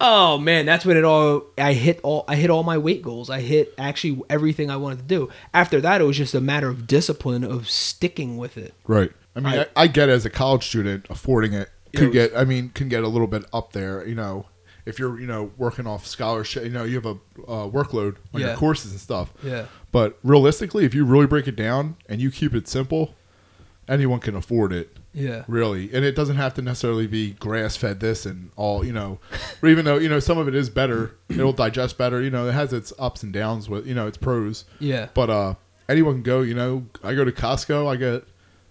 [0.00, 3.30] Oh man, that's when it all I hit all I hit all my weight goals.
[3.30, 5.30] I hit actually everything I wanted to do.
[5.54, 8.74] After that it was just a matter of discipline of sticking with it.
[8.86, 9.12] Right.
[9.36, 12.32] I mean, I, I- I, get as a college student affording it could get.
[12.36, 14.06] I mean, can get a little bit up there.
[14.06, 14.46] You know,
[14.86, 18.40] if you're you know working off scholarship, you know, you have a uh, workload on
[18.40, 18.48] Yeah.
[18.48, 19.32] your courses and stuff.
[19.42, 19.66] Yeah.
[19.92, 23.14] But realistically, if you really break it down and you keep it simple,
[23.88, 24.96] anyone can afford it.
[25.14, 25.44] Yeah.
[25.46, 28.82] Really, and it doesn't have to necessarily be grass fed this and all.
[28.84, 29.18] You know,
[29.62, 32.22] or even though you know some of it is better, it'll digest better.
[32.22, 34.64] You know, it has its ups and downs with you know its pros.
[34.78, 35.08] Yeah.
[35.12, 35.54] But uh,
[35.86, 36.40] anyone can go.
[36.40, 37.86] You know, I go to Costco.
[37.92, 38.24] I get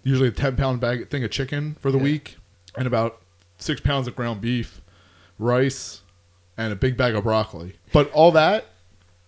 [0.03, 2.03] usually a ten pound bag thing of chicken for the Yeah.
[2.05, 2.38] week,
[2.77, 3.21] and about
[3.57, 4.81] six pounds of ground beef,
[5.38, 6.01] rice,
[6.57, 7.75] and a big bag of broccoli.
[7.93, 8.65] But all that,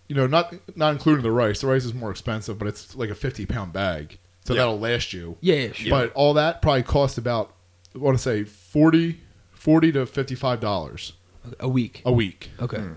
[0.07, 1.61] you know, not not including the rice.
[1.61, 4.59] The rice is more expensive, but it's like a fifty pound bag, so Yeah.
[4.61, 5.37] that'll last you.
[5.41, 5.89] Yeah, sure.
[5.89, 7.53] But all that probably cost about
[7.95, 9.19] I want to say 40,
[9.51, 11.13] 40 to fifty five dollars
[11.59, 12.01] a week.
[12.05, 12.77] a week, Okay.
[12.79, 12.93] Hmm.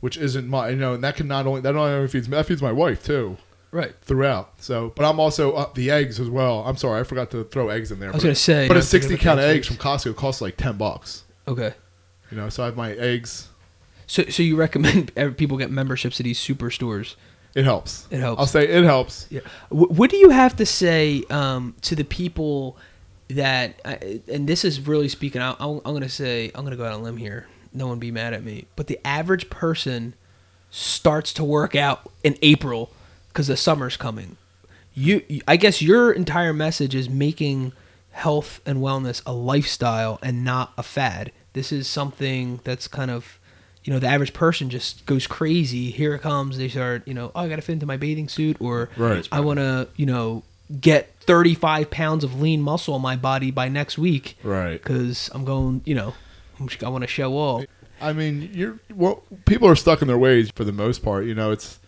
[0.00, 2.36] which isn't my you know, and that can not only that not only feeds me,
[2.36, 3.36] that feeds my wife too
[3.76, 3.94] Right.
[4.02, 4.60] throughout.
[4.62, 6.64] So, but I'm also up the eggs as well.
[6.66, 8.10] I'm sorry, I forgot to throw eggs in there.
[8.10, 10.56] I was but- gonna say, but a 60 count of eggs from Costco costs like
[10.56, 11.24] 10 bucks.
[11.46, 11.74] Okay.
[12.30, 13.48] You know, so I have my eggs.
[14.06, 17.16] So so you recommend people get memberships to these superstores?
[17.54, 18.06] It helps.
[18.10, 18.40] It helps.
[18.40, 19.26] I'll say it helps.
[19.30, 19.40] Yeah.
[19.70, 22.76] What, do you have to say um, to the people
[23.28, 23.80] that,
[24.30, 26.84] and this is really speaking, I, I'm, I'm going to say, I'm going to go
[26.84, 27.46] out on a limb here.
[27.72, 28.66] No one be mad at me.
[28.76, 30.12] But the average person
[30.70, 32.90] starts to work out in April
[33.36, 34.38] because the summer's coming.
[34.94, 37.72] You, you- I guess your entire message is making
[38.12, 41.32] health and wellness a lifestyle and not a fad.
[41.52, 43.38] This is something that's kind of,
[43.84, 45.90] you know, the average person just goes crazy.
[45.90, 46.56] Here it comes.
[46.56, 49.28] They start, you know, oh, I got to fit into my bathing suit, or Right.
[49.30, 50.42] I want to, you know,
[50.80, 54.82] get 35 pounds of lean muscle on my body by next week Right.
[54.82, 56.14] because I'm going, you know,
[56.58, 57.64] I'm just- I want to show off.
[58.00, 59.24] I mean, you're well.
[59.44, 61.26] People are stuck in their ways for the most part.
[61.26, 61.78] You know, it's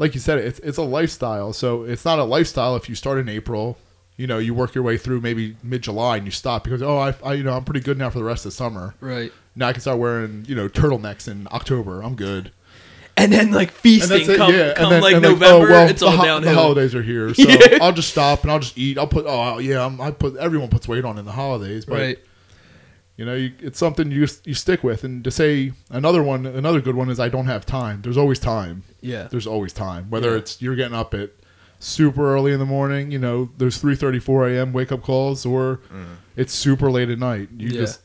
[0.00, 1.52] like you said, it's it's a lifestyle.
[1.52, 3.76] So it's not a lifestyle if you start in April.
[4.16, 6.98] You know, you work your way through maybe mid July and you stop because oh,
[6.98, 8.94] I, I you know I'm pretty good now for the rest of the summer.
[9.00, 9.30] Right.
[9.54, 12.02] Now I can start wearing you know turtlenecks in October.
[12.02, 12.50] I'm good.
[13.16, 14.72] And then like feasting it, come, yeah.
[14.72, 16.50] come then, like and oh, November, oh, well, it's the all ho- downhill.
[16.50, 17.78] The holidays are here, so Yeah.
[17.82, 18.96] I'll just stop and I'll just eat.
[18.96, 21.98] I'll put oh yeah, I'm, I put everyone puts weight on in the holidays, but
[21.98, 22.18] right.
[23.20, 25.04] You know, you, it's something you you stick with.
[25.04, 28.00] And to say another one, another good one is I don't have time.
[28.00, 28.82] There's always time.
[29.02, 29.28] Yeah.
[29.30, 30.08] There's always time.
[30.08, 30.38] Whether Yeah.
[30.38, 31.32] it's you're getting up at
[31.78, 34.72] super early in the morning, you know, there's 3:34 a.m.
[34.72, 36.16] wake up calls, or mm.
[36.34, 37.50] it's super late at night.
[37.58, 37.80] You Yeah.
[37.82, 38.00] just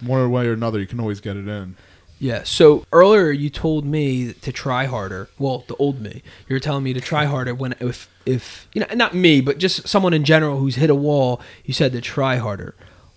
[0.00, 1.76] one way or another, you can always get it in.
[2.18, 2.42] Yeah.
[2.44, 5.28] So earlier you told me to try harder.
[5.38, 6.22] Well, the old me.
[6.48, 9.58] You were telling me to try harder when if if you know not me, but
[9.58, 11.42] just someone in general who's hit a wall.
[11.66, 12.74] You said to try harder.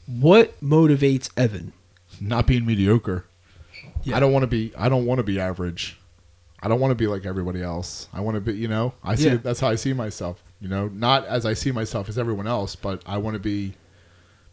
[0.08, 1.74] What motivates Evan?
[2.20, 3.26] Not being mediocre.
[4.04, 4.17] Yeah.
[4.17, 4.72] I don't want to be.
[4.78, 5.98] I don't want to be average.
[6.62, 8.08] I don't want to be like everybody else.
[8.13, 8.54] I want to be.
[8.54, 9.26] You know, I see.
[9.30, 9.36] Yeah.
[9.38, 10.41] That's how I see myself.
[10.60, 13.74] You know, not as I see myself as everyone else, but I want to be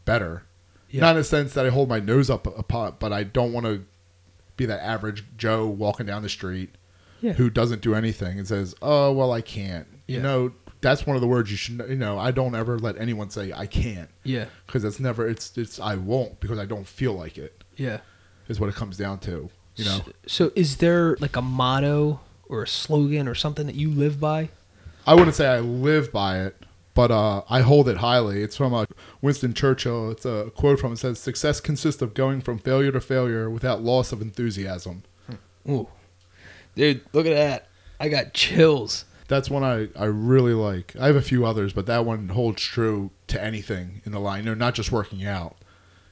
[0.04, 0.42] better.
[0.90, 1.00] Yeah.
[1.00, 3.52] Not in the sense that I hold my nose up a pot, but I don't
[3.52, 3.84] want to
[4.56, 6.70] be that average Joe walking down the street
[7.20, 7.32] Yeah.
[7.32, 10.52] who doesn't do anything and says, "Oh, well, I can't." You know,
[10.84, 11.82] that's one of the words you should.
[11.88, 14.44] You know, I don't ever let anyone say I can't Yeah.
[14.66, 15.26] because it's never.
[15.28, 17.64] It's it's I won't because I don't feel like it.
[17.76, 17.98] Yeah.
[18.48, 19.50] Is what it comes down to.
[19.76, 19.98] You know.
[20.04, 24.20] So, so is there like a motto or a slogan or something that you live
[24.20, 24.50] by?
[25.06, 26.56] I wouldn't say I live by it,
[26.94, 28.42] but uh, I hold it highly.
[28.42, 28.84] It's from uh,
[29.20, 30.10] Winston Churchill.
[30.10, 33.82] It's a quote from it says, "Success consists of going from failure to failure without
[33.82, 35.02] loss of enthusiasm."
[35.68, 35.88] Ooh.
[36.76, 37.68] Dude, look at that.
[37.98, 39.04] I got chills.
[39.34, 40.94] That's one I, I really like.
[40.98, 44.44] I have a few others, but that one holds true to anything in the line.
[44.44, 45.56] You know, not just working out,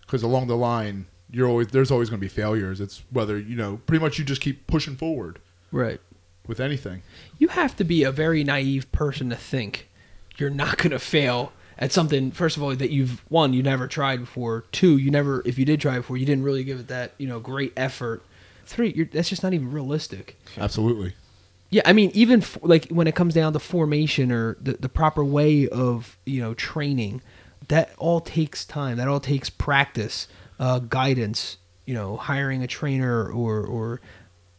[0.01, 2.81] because along the line, you're always there's always going to be failures.
[2.81, 5.39] It's whether you know pretty much you just keep pushing forward
[5.71, 6.01] Right.
[6.49, 7.03] with anything.
[7.39, 9.89] You have to be a very naive person to think
[10.37, 12.33] you're not going to fail at something.
[12.33, 14.65] First of all, that you've one you never tried before.
[14.73, 17.29] Two, you never if you did try before, you didn't really give it that you
[17.29, 18.25] know great effort.
[18.67, 20.37] Three, you're, that's just not even realistic.
[20.59, 21.15] Absolutely.
[21.73, 24.91] Yeah, I mean, even f- like when it comes down to formation or the, the
[24.91, 27.23] proper way of you know training,
[27.69, 28.99] that all takes time.
[28.99, 30.29] That all takes practice,
[30.61, 31.57] uh, guidance.
[31.87, 34.01] You know, hiring a trainer or or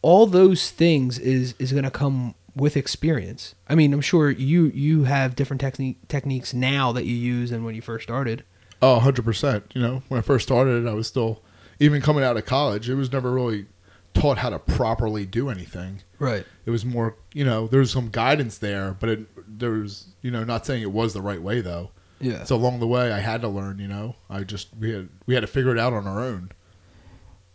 [0.02, 3.54] all those things is is going to come with experience.
[3.68, 7.64] I mean, I'm sure you you have different technique techniques now that you use than
[7.64, 8.44] when you first started.
[8.82, 9.64] Oh, 100%.
[9.76, 11.42] You know, when I first started, I was still,
[11.80, 13.68] even coming out of college, it was never really
[14.14, 16.02] taught how to properly do anything.
[16.20, 16.46] Right.
[16.66, 20.32] It was more, you know, there was some guidance there, but it, there was, you
[20.32, 21.92] know, not saying it was the right way though.
[22.20, 22.44] Yeah.
[22.44, 25.34] So along the way, I had to learn, you know, I just, we had, we
[25.34, 26.52] had to figure it out on our own.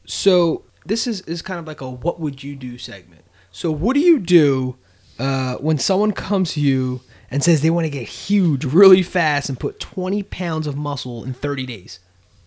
[0.04, 3.24] So this is is kind of like a what would you do segment.
[3.52, 4.76] So what do you do
[5.18, 7.00] uh, when someone comes to you
[7.30, 11.24] and says they want to get huge really fast and put 20 pounds of muscle
[11.24, 12.00] in 30 days?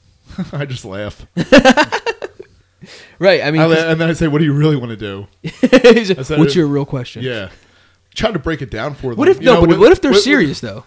[0.51, 1.25] I just laugh.
[3.19, 3.41] Right.
[3.43, 5.27] I mean, I and then I say, what do you really want to do?
[5.69, 7.23] what's said- your real question?
[7.23, 7.49] Yeah.
[8.13, 9.17] Try to break it down for them.
[9.17, 9.53] What if You no?
[9.55, 10.85] know, but with- what if they're with- serious though?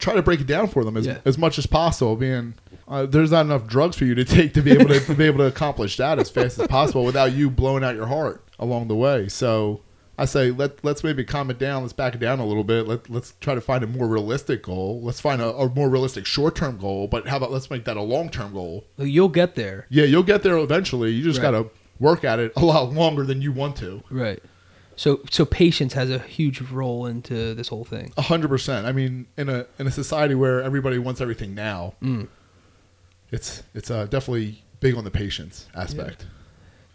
[0.00, 1.18] try to break it down for them as, Yeah.
[1.24, 2.16] as much as possible.
[2.16, 2.54] Being
[2.88, 5.24] uh, there's not enough drugs for you to take to be able to, to be
[5.24, 8.88] able to accomplish that as fast as possible without you blowing out your heart along
[8.88, 9.28] the way.
[9.28, 9.80] So
[10.20, 11.82] I say let let's maybe calm it down.
[11.82, 12.88] Let's back it down a little bit.
[12.88, 15.00] Let let's try to find a more realistic goal.
[15.00, 17.06] Let's find a, a more realistic short term goal.
[17.06, 18.84] But how about let's make that a long term goal?
[18.96, 19.86] You'll get there.
[19.90, 21.10] Yeah, you'll get there eventually.
[21.12, 21.52] You just Right.
[21.52, 21.68] gotta
[22.00, 24.02] work at it a lot longer than you want to.
[24.10, 24.42] Right.
[24.96, 28.12] So so patience has a huge role into this whole thing.
[28.16, 28.86] A hundred percent.
[28.86, 32.26] I mean, in a in a society where everybody wants everything now, Mm.
[33.30, 36.26] it's it's uh, definitely big on the patience aspect.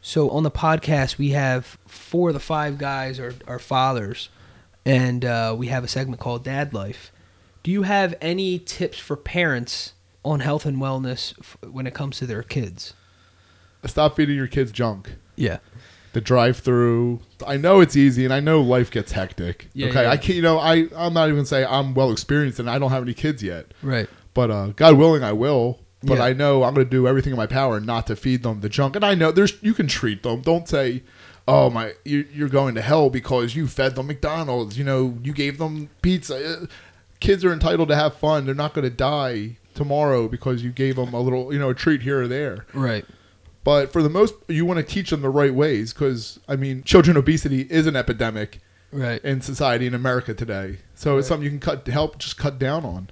[0.05, 4.27] So on the podcast, we have four of the five guys are, are fathers,
[4.85, 7.13] and uh, we have a segment called Dad Life.
[7.63, 9.93] Do you have any tips for parents
[10.25, 12.95] on health and wellness f- when it comes to their kids?
[13.85, 15.15] Stop feeding your kids junk.
[15.37, 15.59] Yeah.
[16.11, 17.21] The drive-through.
[17.47, 19.69] I know it's easy, and I know life gets hectic.
[19.73, 20.11] Yeah, okay, yeah.
[20.11, 20.35] I can't.
[20.35, 23.13] You know, I I'm not even say I'm well experienced, and I don't have any
[23.13, 23.73] kids yet.
[23.81, 24.09] Right.
[24.33, 25.79] But uh, God willing, I will.
[26.03, 26.25] But Yeah.
[26.25, 28.69] I know I'm going to do everything in my power not to feed them the
[28.69, 28.95] junk.
[28.95, 30.41] And I know there's you can treat them.
[30.41, 31.03] Don't say,
[31.47, 35.33] "Oh my, you- you're going to hell because you fed them McDonald's." You know, you
[35.33, 36.35] gave them pizza.
[36.63, 36.65] Uh,
[37.19, 38.45] Kids are entitled to have fun.
[38.45, 41.73] They're not going to die tomorrow because you gave them a little, you know, a
[41.73, 42.65] treat here or there.
[42.73, 43.05] Right.
[43.63, 46.83] But for the most, you want to teach them the right ways because I mean,
[46.83, 48.59] children obesity is an epidemic
[48.91, 49.23] Right.
[49.23, 50.79] in society in America today.
[50.95, 53.09] So it's something you can cut help just cut down on.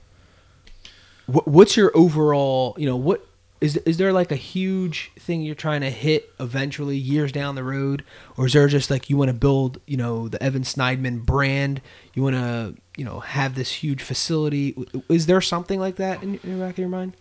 [1.32, 2.76] What, what's your overall?
[2.78, 3.26] You know, what
[3.62, 7.64] is is there like a huge thing you're trying to hit eventually, years down the
[7.64, 8.04] road,
[8.36, 11.82] or is there just like you want to build, you know, the Evan Snydman brand?
[12.14, 14.76] You want to, you know, have this huge facility.
[15.10, 17.16] Is there something like that in, in the back of your mind?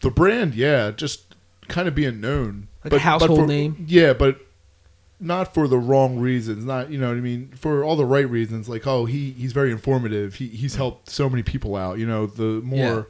[0.00, 1.34] The brand, yeah, just
[1.66, 3.84] kind of being known, Like a household for- name?
[3.88, 4.38] Yeah, but
[5.20, 6.64] not for the wrong reasons.
[6.64, 7.50] Not you know what I mean.
[7.56, 10.36] For all the right reasons, like oh he he's very informative.
[10.36, 11.98] He he's helped so many people out.
[11.98, 13.08] You know the more.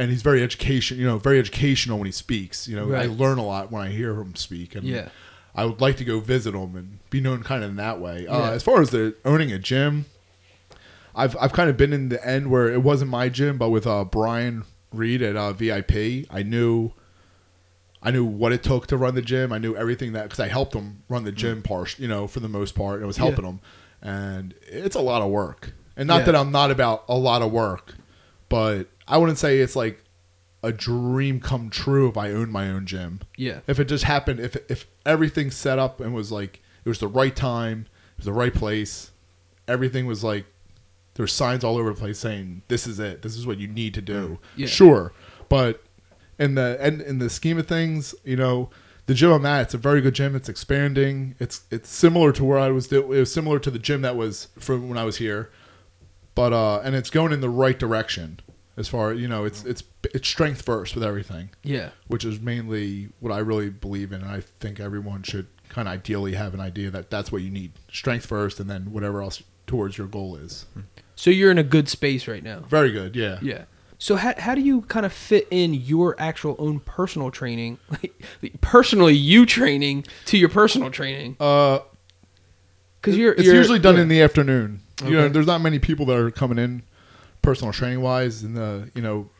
[0.00, 0.04] Yeah.
[0.04, 2.66] And he's very education, you know, very educational when he speaks.
[2.66, 5.08] You know, I learn a lot when I hear him speak, and Yeah.
[5.54, 8.26] I would like to go visit him and be known kind of in that way.
[8.26, 10.06] Uh, As far as the owning a gym,
[11.14, 13.86] I've I've kind of been in the end where it wasn't my gym, but with
[13.86, 16.92] uh, Brian Reed at uh, VIP, I knew
[18.02, 19.52] I knew what it took to run the gym.
[19.52, 22.40] I knew everything that because I helped him run the gym part, you know, for
[22.40, 23.02] the most part.
[23.02, 23.24] I was Yeah.
[23.24, 23.60] helping him,
[24.00, 25.72] and it's a lot of work.
[25.96, 26.24] And not Yeah.
[26.26, 27.96] that I'm not about a lot of work,
[28.48, 30.02] but I wouldn't say it's like
[30.62, 33.20] a dream come true if I owned my own gym.
[33.36, 33.60] Yeah.
[33.66, 37.08] if it just happened if if everything set up and was like it was the
[37.08, 39.10] right time it was the right place
[39.66, 40.46] everything was like
[41.14, 43.22] there's signs all over the place saying this is it.
[43.22, 44.38] This is what you need to do.
[44.56, 44.66] Yeah.
[44.66, 45.12] sure.
[45.48, 45.82] But
[46.38, 48.70] in the and in the scheme of things you know
[49.06, 50.36] the gym I'm at it's a very good gym.
[50.36, 51.34] It's expanding.
[51.38, 54.48] It's it's similar to where I was it was similar to the gym that was
[54.58, 55.50] from when I was here.
[56.34, 58.40] But uh and it's going in the right direction
[58.76, 59.82] as far you know it's it's
[60.14, 61.90] it's strength first with everything Yeah.
[62.06, 64.22] which is mainly what I really believe in.
[64.22, 67.50] And I think everyone should kind of ideally have an idea that that's what you
[67.50, 70.66] need strength first, and then whatever else towards your goal is.
[71.16, 72.60] So you're in a good space right now.
[72.60, 73.38] Very good, yeah.
[73.42, 73.64] Yeah.
[73.98, 78.14] So how, how do you kind of fit in your actual own personal training, like,
[78.62, 81.36] personally you training to your personal training?
[81.38, 81.80] Uh,
[83.00, 84.02] Because you're it's you're- usually done yeah.
[84.02, 84.80] in the afternoon.
[85.04, 86.82] You know, there's not many people that are coming in
[87.42, 89.30] personal training wise in the you know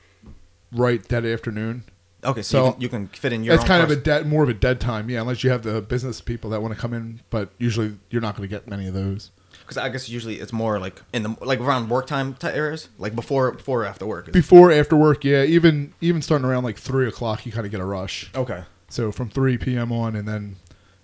[0.72, 1.84] right that afternoon.
[2.22, 3.54] Okay, so, So, you, can, you can fit in your.
[3.54, 5.22] It's kind of a dead, more of a dead time, yeah.
[5.22, 8.36] Unless you have the business people that want to come in, but usually you're not
[8.36, 9.30] going to get many of those.
[9.60, 12.88] Because I guess usually it's more like in the like around work time type areas,
[12.98, 14.30] like before before or after work.
[14.32, 15.44] Before, after work, yeah.
[15.44, 18.30] Even even starting around like three o'clock, you kind of get a rush.
[18.34, 18.64] okay.
[18.88, 19.92] So from three p.m.
[19.92, 20.56] on, and then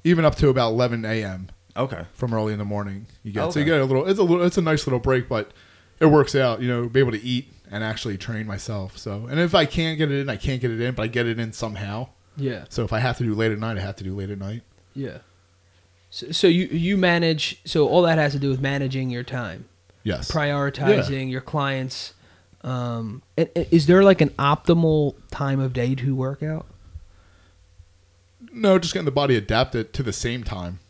[0.05, 1.49] even up to about eleven a.m.
[1.76, 2.05] Okay.
[2.14, 3.07] from early in the morning.
[3.22, 4.07] You get so you get a little.
[4.07, 4.44] It's a little.
[4.44, 5.53] It's a nice little break, but
[6.01, 6.61] it works out.
[6.61, 8.97] You know, be able to eat and actually train myself.
[8.99, 11.07] So, and if I can't get it in, I can't get it in, but I
[11.09, 12.09] get it in somehow.
[12.36, 12.64] Yeah.
[12.68, 14.38] So if I have to do late at night, I have to do late at
[14.38, 14.62] night.
[14.94, 15.18] Yeah.
[16.11, 17.61] So, so you you manage.
[17.64, 19.66] So all that has to do with managing your time,
[20.05, 20.30] Yes.
[20.30, 22.14] prioritizing your clients.
[22.62, 26.66] Um, is there like an optimal time of day to work out?
[28.53, 30.80] No, just getting the body adapted to the same time.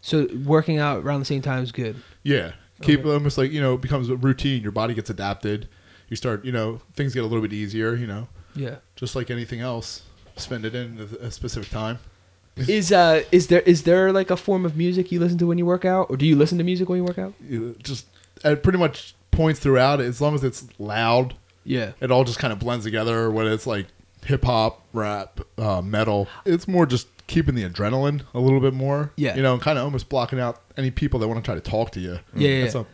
[0.00, 1.96] So working out around the same time is good.
[2.22, 2.52] Yeah.
[2.82, 3.10] Keep Okay.
[3.12, 4.62] almost like you know it becomes a routine.
[4.62, 5.68] Your body gets adapted.
[6.08, 7.94] You start you know things get a little bit easier.
[7.94, 8.76] You know, Yeah.
[8.96, 10.02] just like anything else.
[10.36, 11.98] Spend it in a a specific time.
[12.56, 15.56] Is uh is there is there like a form of music you listen to when
[15.58, 17.32] you work out, or do you listen to music when you work out?
[17.48, 18.06] You just
[18.44, 20.00] at pretty much points throughout.
[20.00, 21.92] As long as it's loud, Yeah.
[22.00, 23.86] it all just kind of blends together when it's like
[24.24, 26.28] hip hop, rap, uh, metal.
[26.44, 29.12] It's more just keeping the adrenaline a little bit more.
[29.16, 29.36] Yeah.
[29.36, 31.60] You know, and kind of almost blocking out any people that want to try to
[31.60, 32.18] talk to you.
[32.34, 32.80] Yeah, yeah, That's yeah.
[32.82, 32.86] a-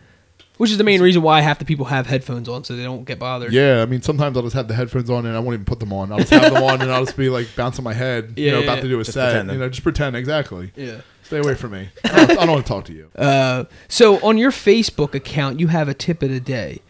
[0.59, 3.05] Which is the main reason why half the people have headphones on, so they don't
[3.05, 3.53] get bothered.
[3.53, 5.81] yeah, I mean, sometimes I'll just have the headphones on and I won't even put
[5.81, 6.13] them on.
[6.13, 8.53] I'll just have them on and I'll just be like bouncing my head, you Yeah,
[8.53, 8.83] know, yeah, about yeah.
[8.83, 9.31] to do a Just set.
[9.31, 9.55] pretending.
[9.57, 10.73] You know, just pretend, exactly.
[10.77, 11.01] Yeah.
[11.25, 11.89] Stay away from me.
[12.05, 13.11] I don't, I don't want to talk to you.
[13.17, 16.81] Uh, so on your Facebook account, you have a tip of the day.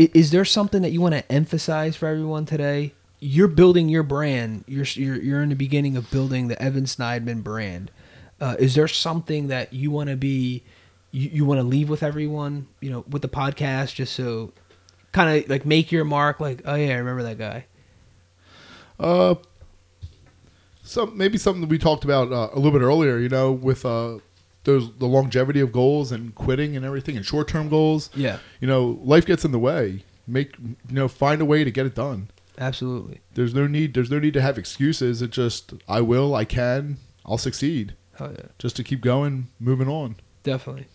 [0.00, 2.94] I- Is there something that you want to emphasize for everyone today?
[3.20, 4.64] You're building your brand.
[4.68, 7.90] You're you're, you're in the beginning of building the Evan Snydman brand.
[8.40, 10.62] Uh, is there something that you want to be,
[11.10, 12.66] you, you want to leave with everyone?
[12.80, 14.52] You know, with the podcast, just so
[15.12, 16.38] kind of like make your mark.
[16.40, 17.66] Like, oh yeah, I remember that guy.
[19.00, 19.34] Uh,
[20.82, 23.18] some maybe something that we talked about uh, a little bit earlier.
[23.18, 24.18] You know, with uh,
[24.64, 28.10] those the longevity of goals and quitting and everything, and short term goals.
[28.14, 30.04] Yeah, You know, life gets in the way.
[30.26, 32.28] Make you know, find a way to get it done.
[32.58, 33.20] absolutely.
[33.34, 33.94] There's no need.
[33.94, 35.22] There's no need to have excuses.
[35.22, 36.34] It just I will.
[36.34, 36.98] I can.
[37.24, 37.94] I'll succeed.
[38.20, 38.46] Oh yeah.
[38.58, 40.16] Just to keep going, moving on.
[40.42, 40.86] definitely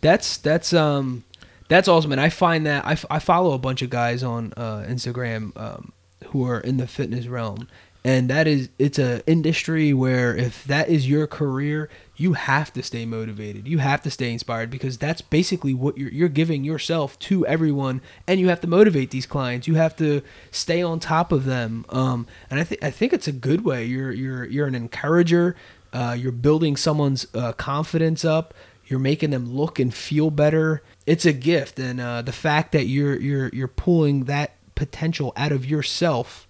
[0.00, 1.24] that's that's um
[1.68, 4.52] that's awesome and i find that i, f- I follow a bunch of guys on
[4.56, 5.92] uh, instagram um,
[6.28, 7.66] who are in the fitness realm
[8.04, 12.82] and that is it's a industry where if that is your career you have to
[12.82, 17.18] stay motivated you have to stay inspired because that's basically what you're, you're giving yourself
[17.18, 21.32] to everyone and you have to motivate these clients you have to stay on top
[21.32, 24.66] of them um, and i think i think it's a good way you're you're you're
[24.66, 25.56] an encourager
[25.96, 28.52] uh, you're building someone's uh, confidence up.
[28.84, 30.82] You're making them look and feel better.
[31.06, 31.78] It's a gift.
[31.78, 36.46] And uh, the fact that you're you're you're pulling that potential out of yourself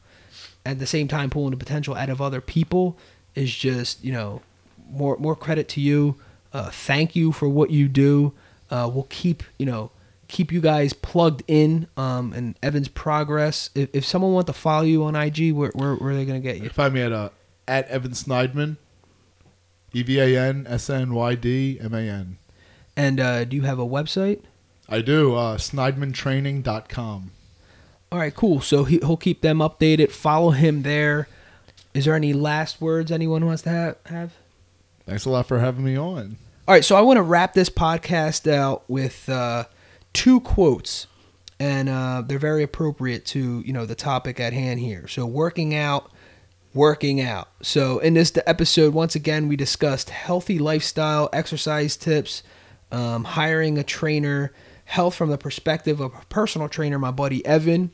[0.64, 2.99] at the same time pulling the potential out of other people
[3.36, 4.42] is just you know
[4.90, 6.16] more more credit to you.
[6.53, 8.32] Uh, thank you for what you do.
[8.68, 9.92] Uh, we'll keep you know
[10.26, 13.70] keep you guys plugged in um, and evan's progress.
[13.76, 16.42] If, if someone wants to follow you on ig where, where, where are they going
[16.42, 16.68] to get you?
[16.68, 17.28] Find me at uh,
[17.68, 18.76] at Evan Snydman.
[19.97, 22.36] E V A N S N Y D M A N.
[22.97, 24.42] and uh, do you have a website
[24.88, 25.34] I do.
[25.34, 27.30] Uh, SnydmanTraining.com.
[28.12, 28.61] All right, cool.
[28.61, 30.12] So he, he'll keep them updated.
[30.12, 31.28] Follow him there.
[31.92, 33.97] Is there any last words anyone wants to have?
[34.07, 34.34] have?
[35.07, 36.36] Thanks a lot for having me on.
[36.68, 39.64] All right, so I want to wrap this podcast out with uh,
[40.12, 41.07] two quotes,
[41.59, 45.09] and uh, they're very appropriate to you know the topic at hand here.
[45.09, 46.11] So working out,
[46.77, 47.49] working out.
[47.62, 52.43] So in this episode, once again, we discussed healthy lifestyle, exercise tips,
[52.93, 54.53] um, hiring a trainer,
[54.85, 57.93] health from the perspective of a personal trainer, my buddy Evan,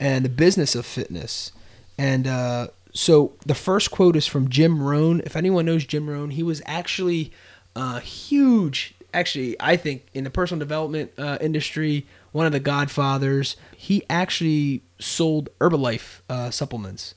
[0.00, 1.52] and the business of fitness.
[1.96, 5.20] And uh, so the first quote is from Jim Rohn.
[5.24, 7.30] If anyone knows Jim Rohn, he was actually
[7.76, 8.94] uh, huge.
[9.12, 13.56] Actually, I think in the personal development uh, industry, one of the godfathers.
[13.76, 17.14] He actually sold Herbalife uh, supplements,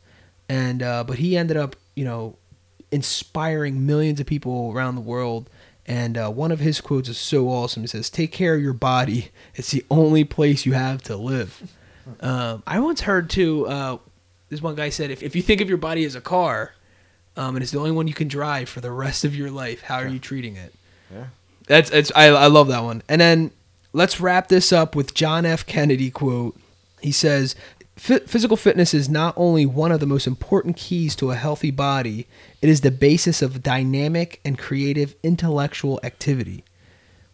[0.50, 2.36] and uh, but he ended up, you know,
[2.91, 5.50] inspiring millions of people around the world.
[5.86, 7.84] And uh, one of his quotes is so awesome.
[7.84, 9.30] He says, "Take care of your body.
[9.56, 11.72] It's the only place you have to live."
[12.20, 13.68] Um, I once heard too.
[13.68, 13.98] Uh,
[14.50, 16.74] this one guy said, "If if you think of your body as a car,
[17.38, 19.82] um, and it's the only one you can drive for the rest of your life,
[19.84, 20.74] how are you treating it?"
[21.14, 21.28] Yeah.
[21.68, 23.02] That's it's I I love that one.
[23.08, 23.52] And then
[23.93, 25.66] let's wrap this up with John F.
[25.66, 26.58] Kennedy quote.
[27.02, 31.32] He says, "Phy- "Physical fitness is not only one of the most important keys to
[31.32, 32.28] a healthy body;
[32.62, 36.64] it is the basis of dynamic and creative intellectual activity."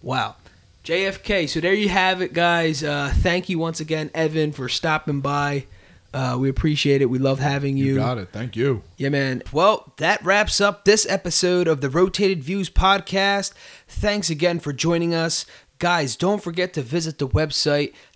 [0.02, 0.36] Wow.
[0.84, 1.48] JFK.
[1.48, 2.84] So there you have it, guys.
[2.84, 5.66] Uh, thank you once again, Evan, for stopping by.
[6.14, 7.10] Uh, we appreciate it.
[7.10, 7.94] We love having you.
[7.94, 8.30] You got it.
[8.32, 8.84] Thank you.
[8.98, 9.42] Yeah, man.
[9.52, 13.54] Well, that wraps up this episode of the Rotated Views podcast.
[13.88, 15.46] Thanks again for joining us.
[15.80, 17.94] Guys, don't forget to visit the website,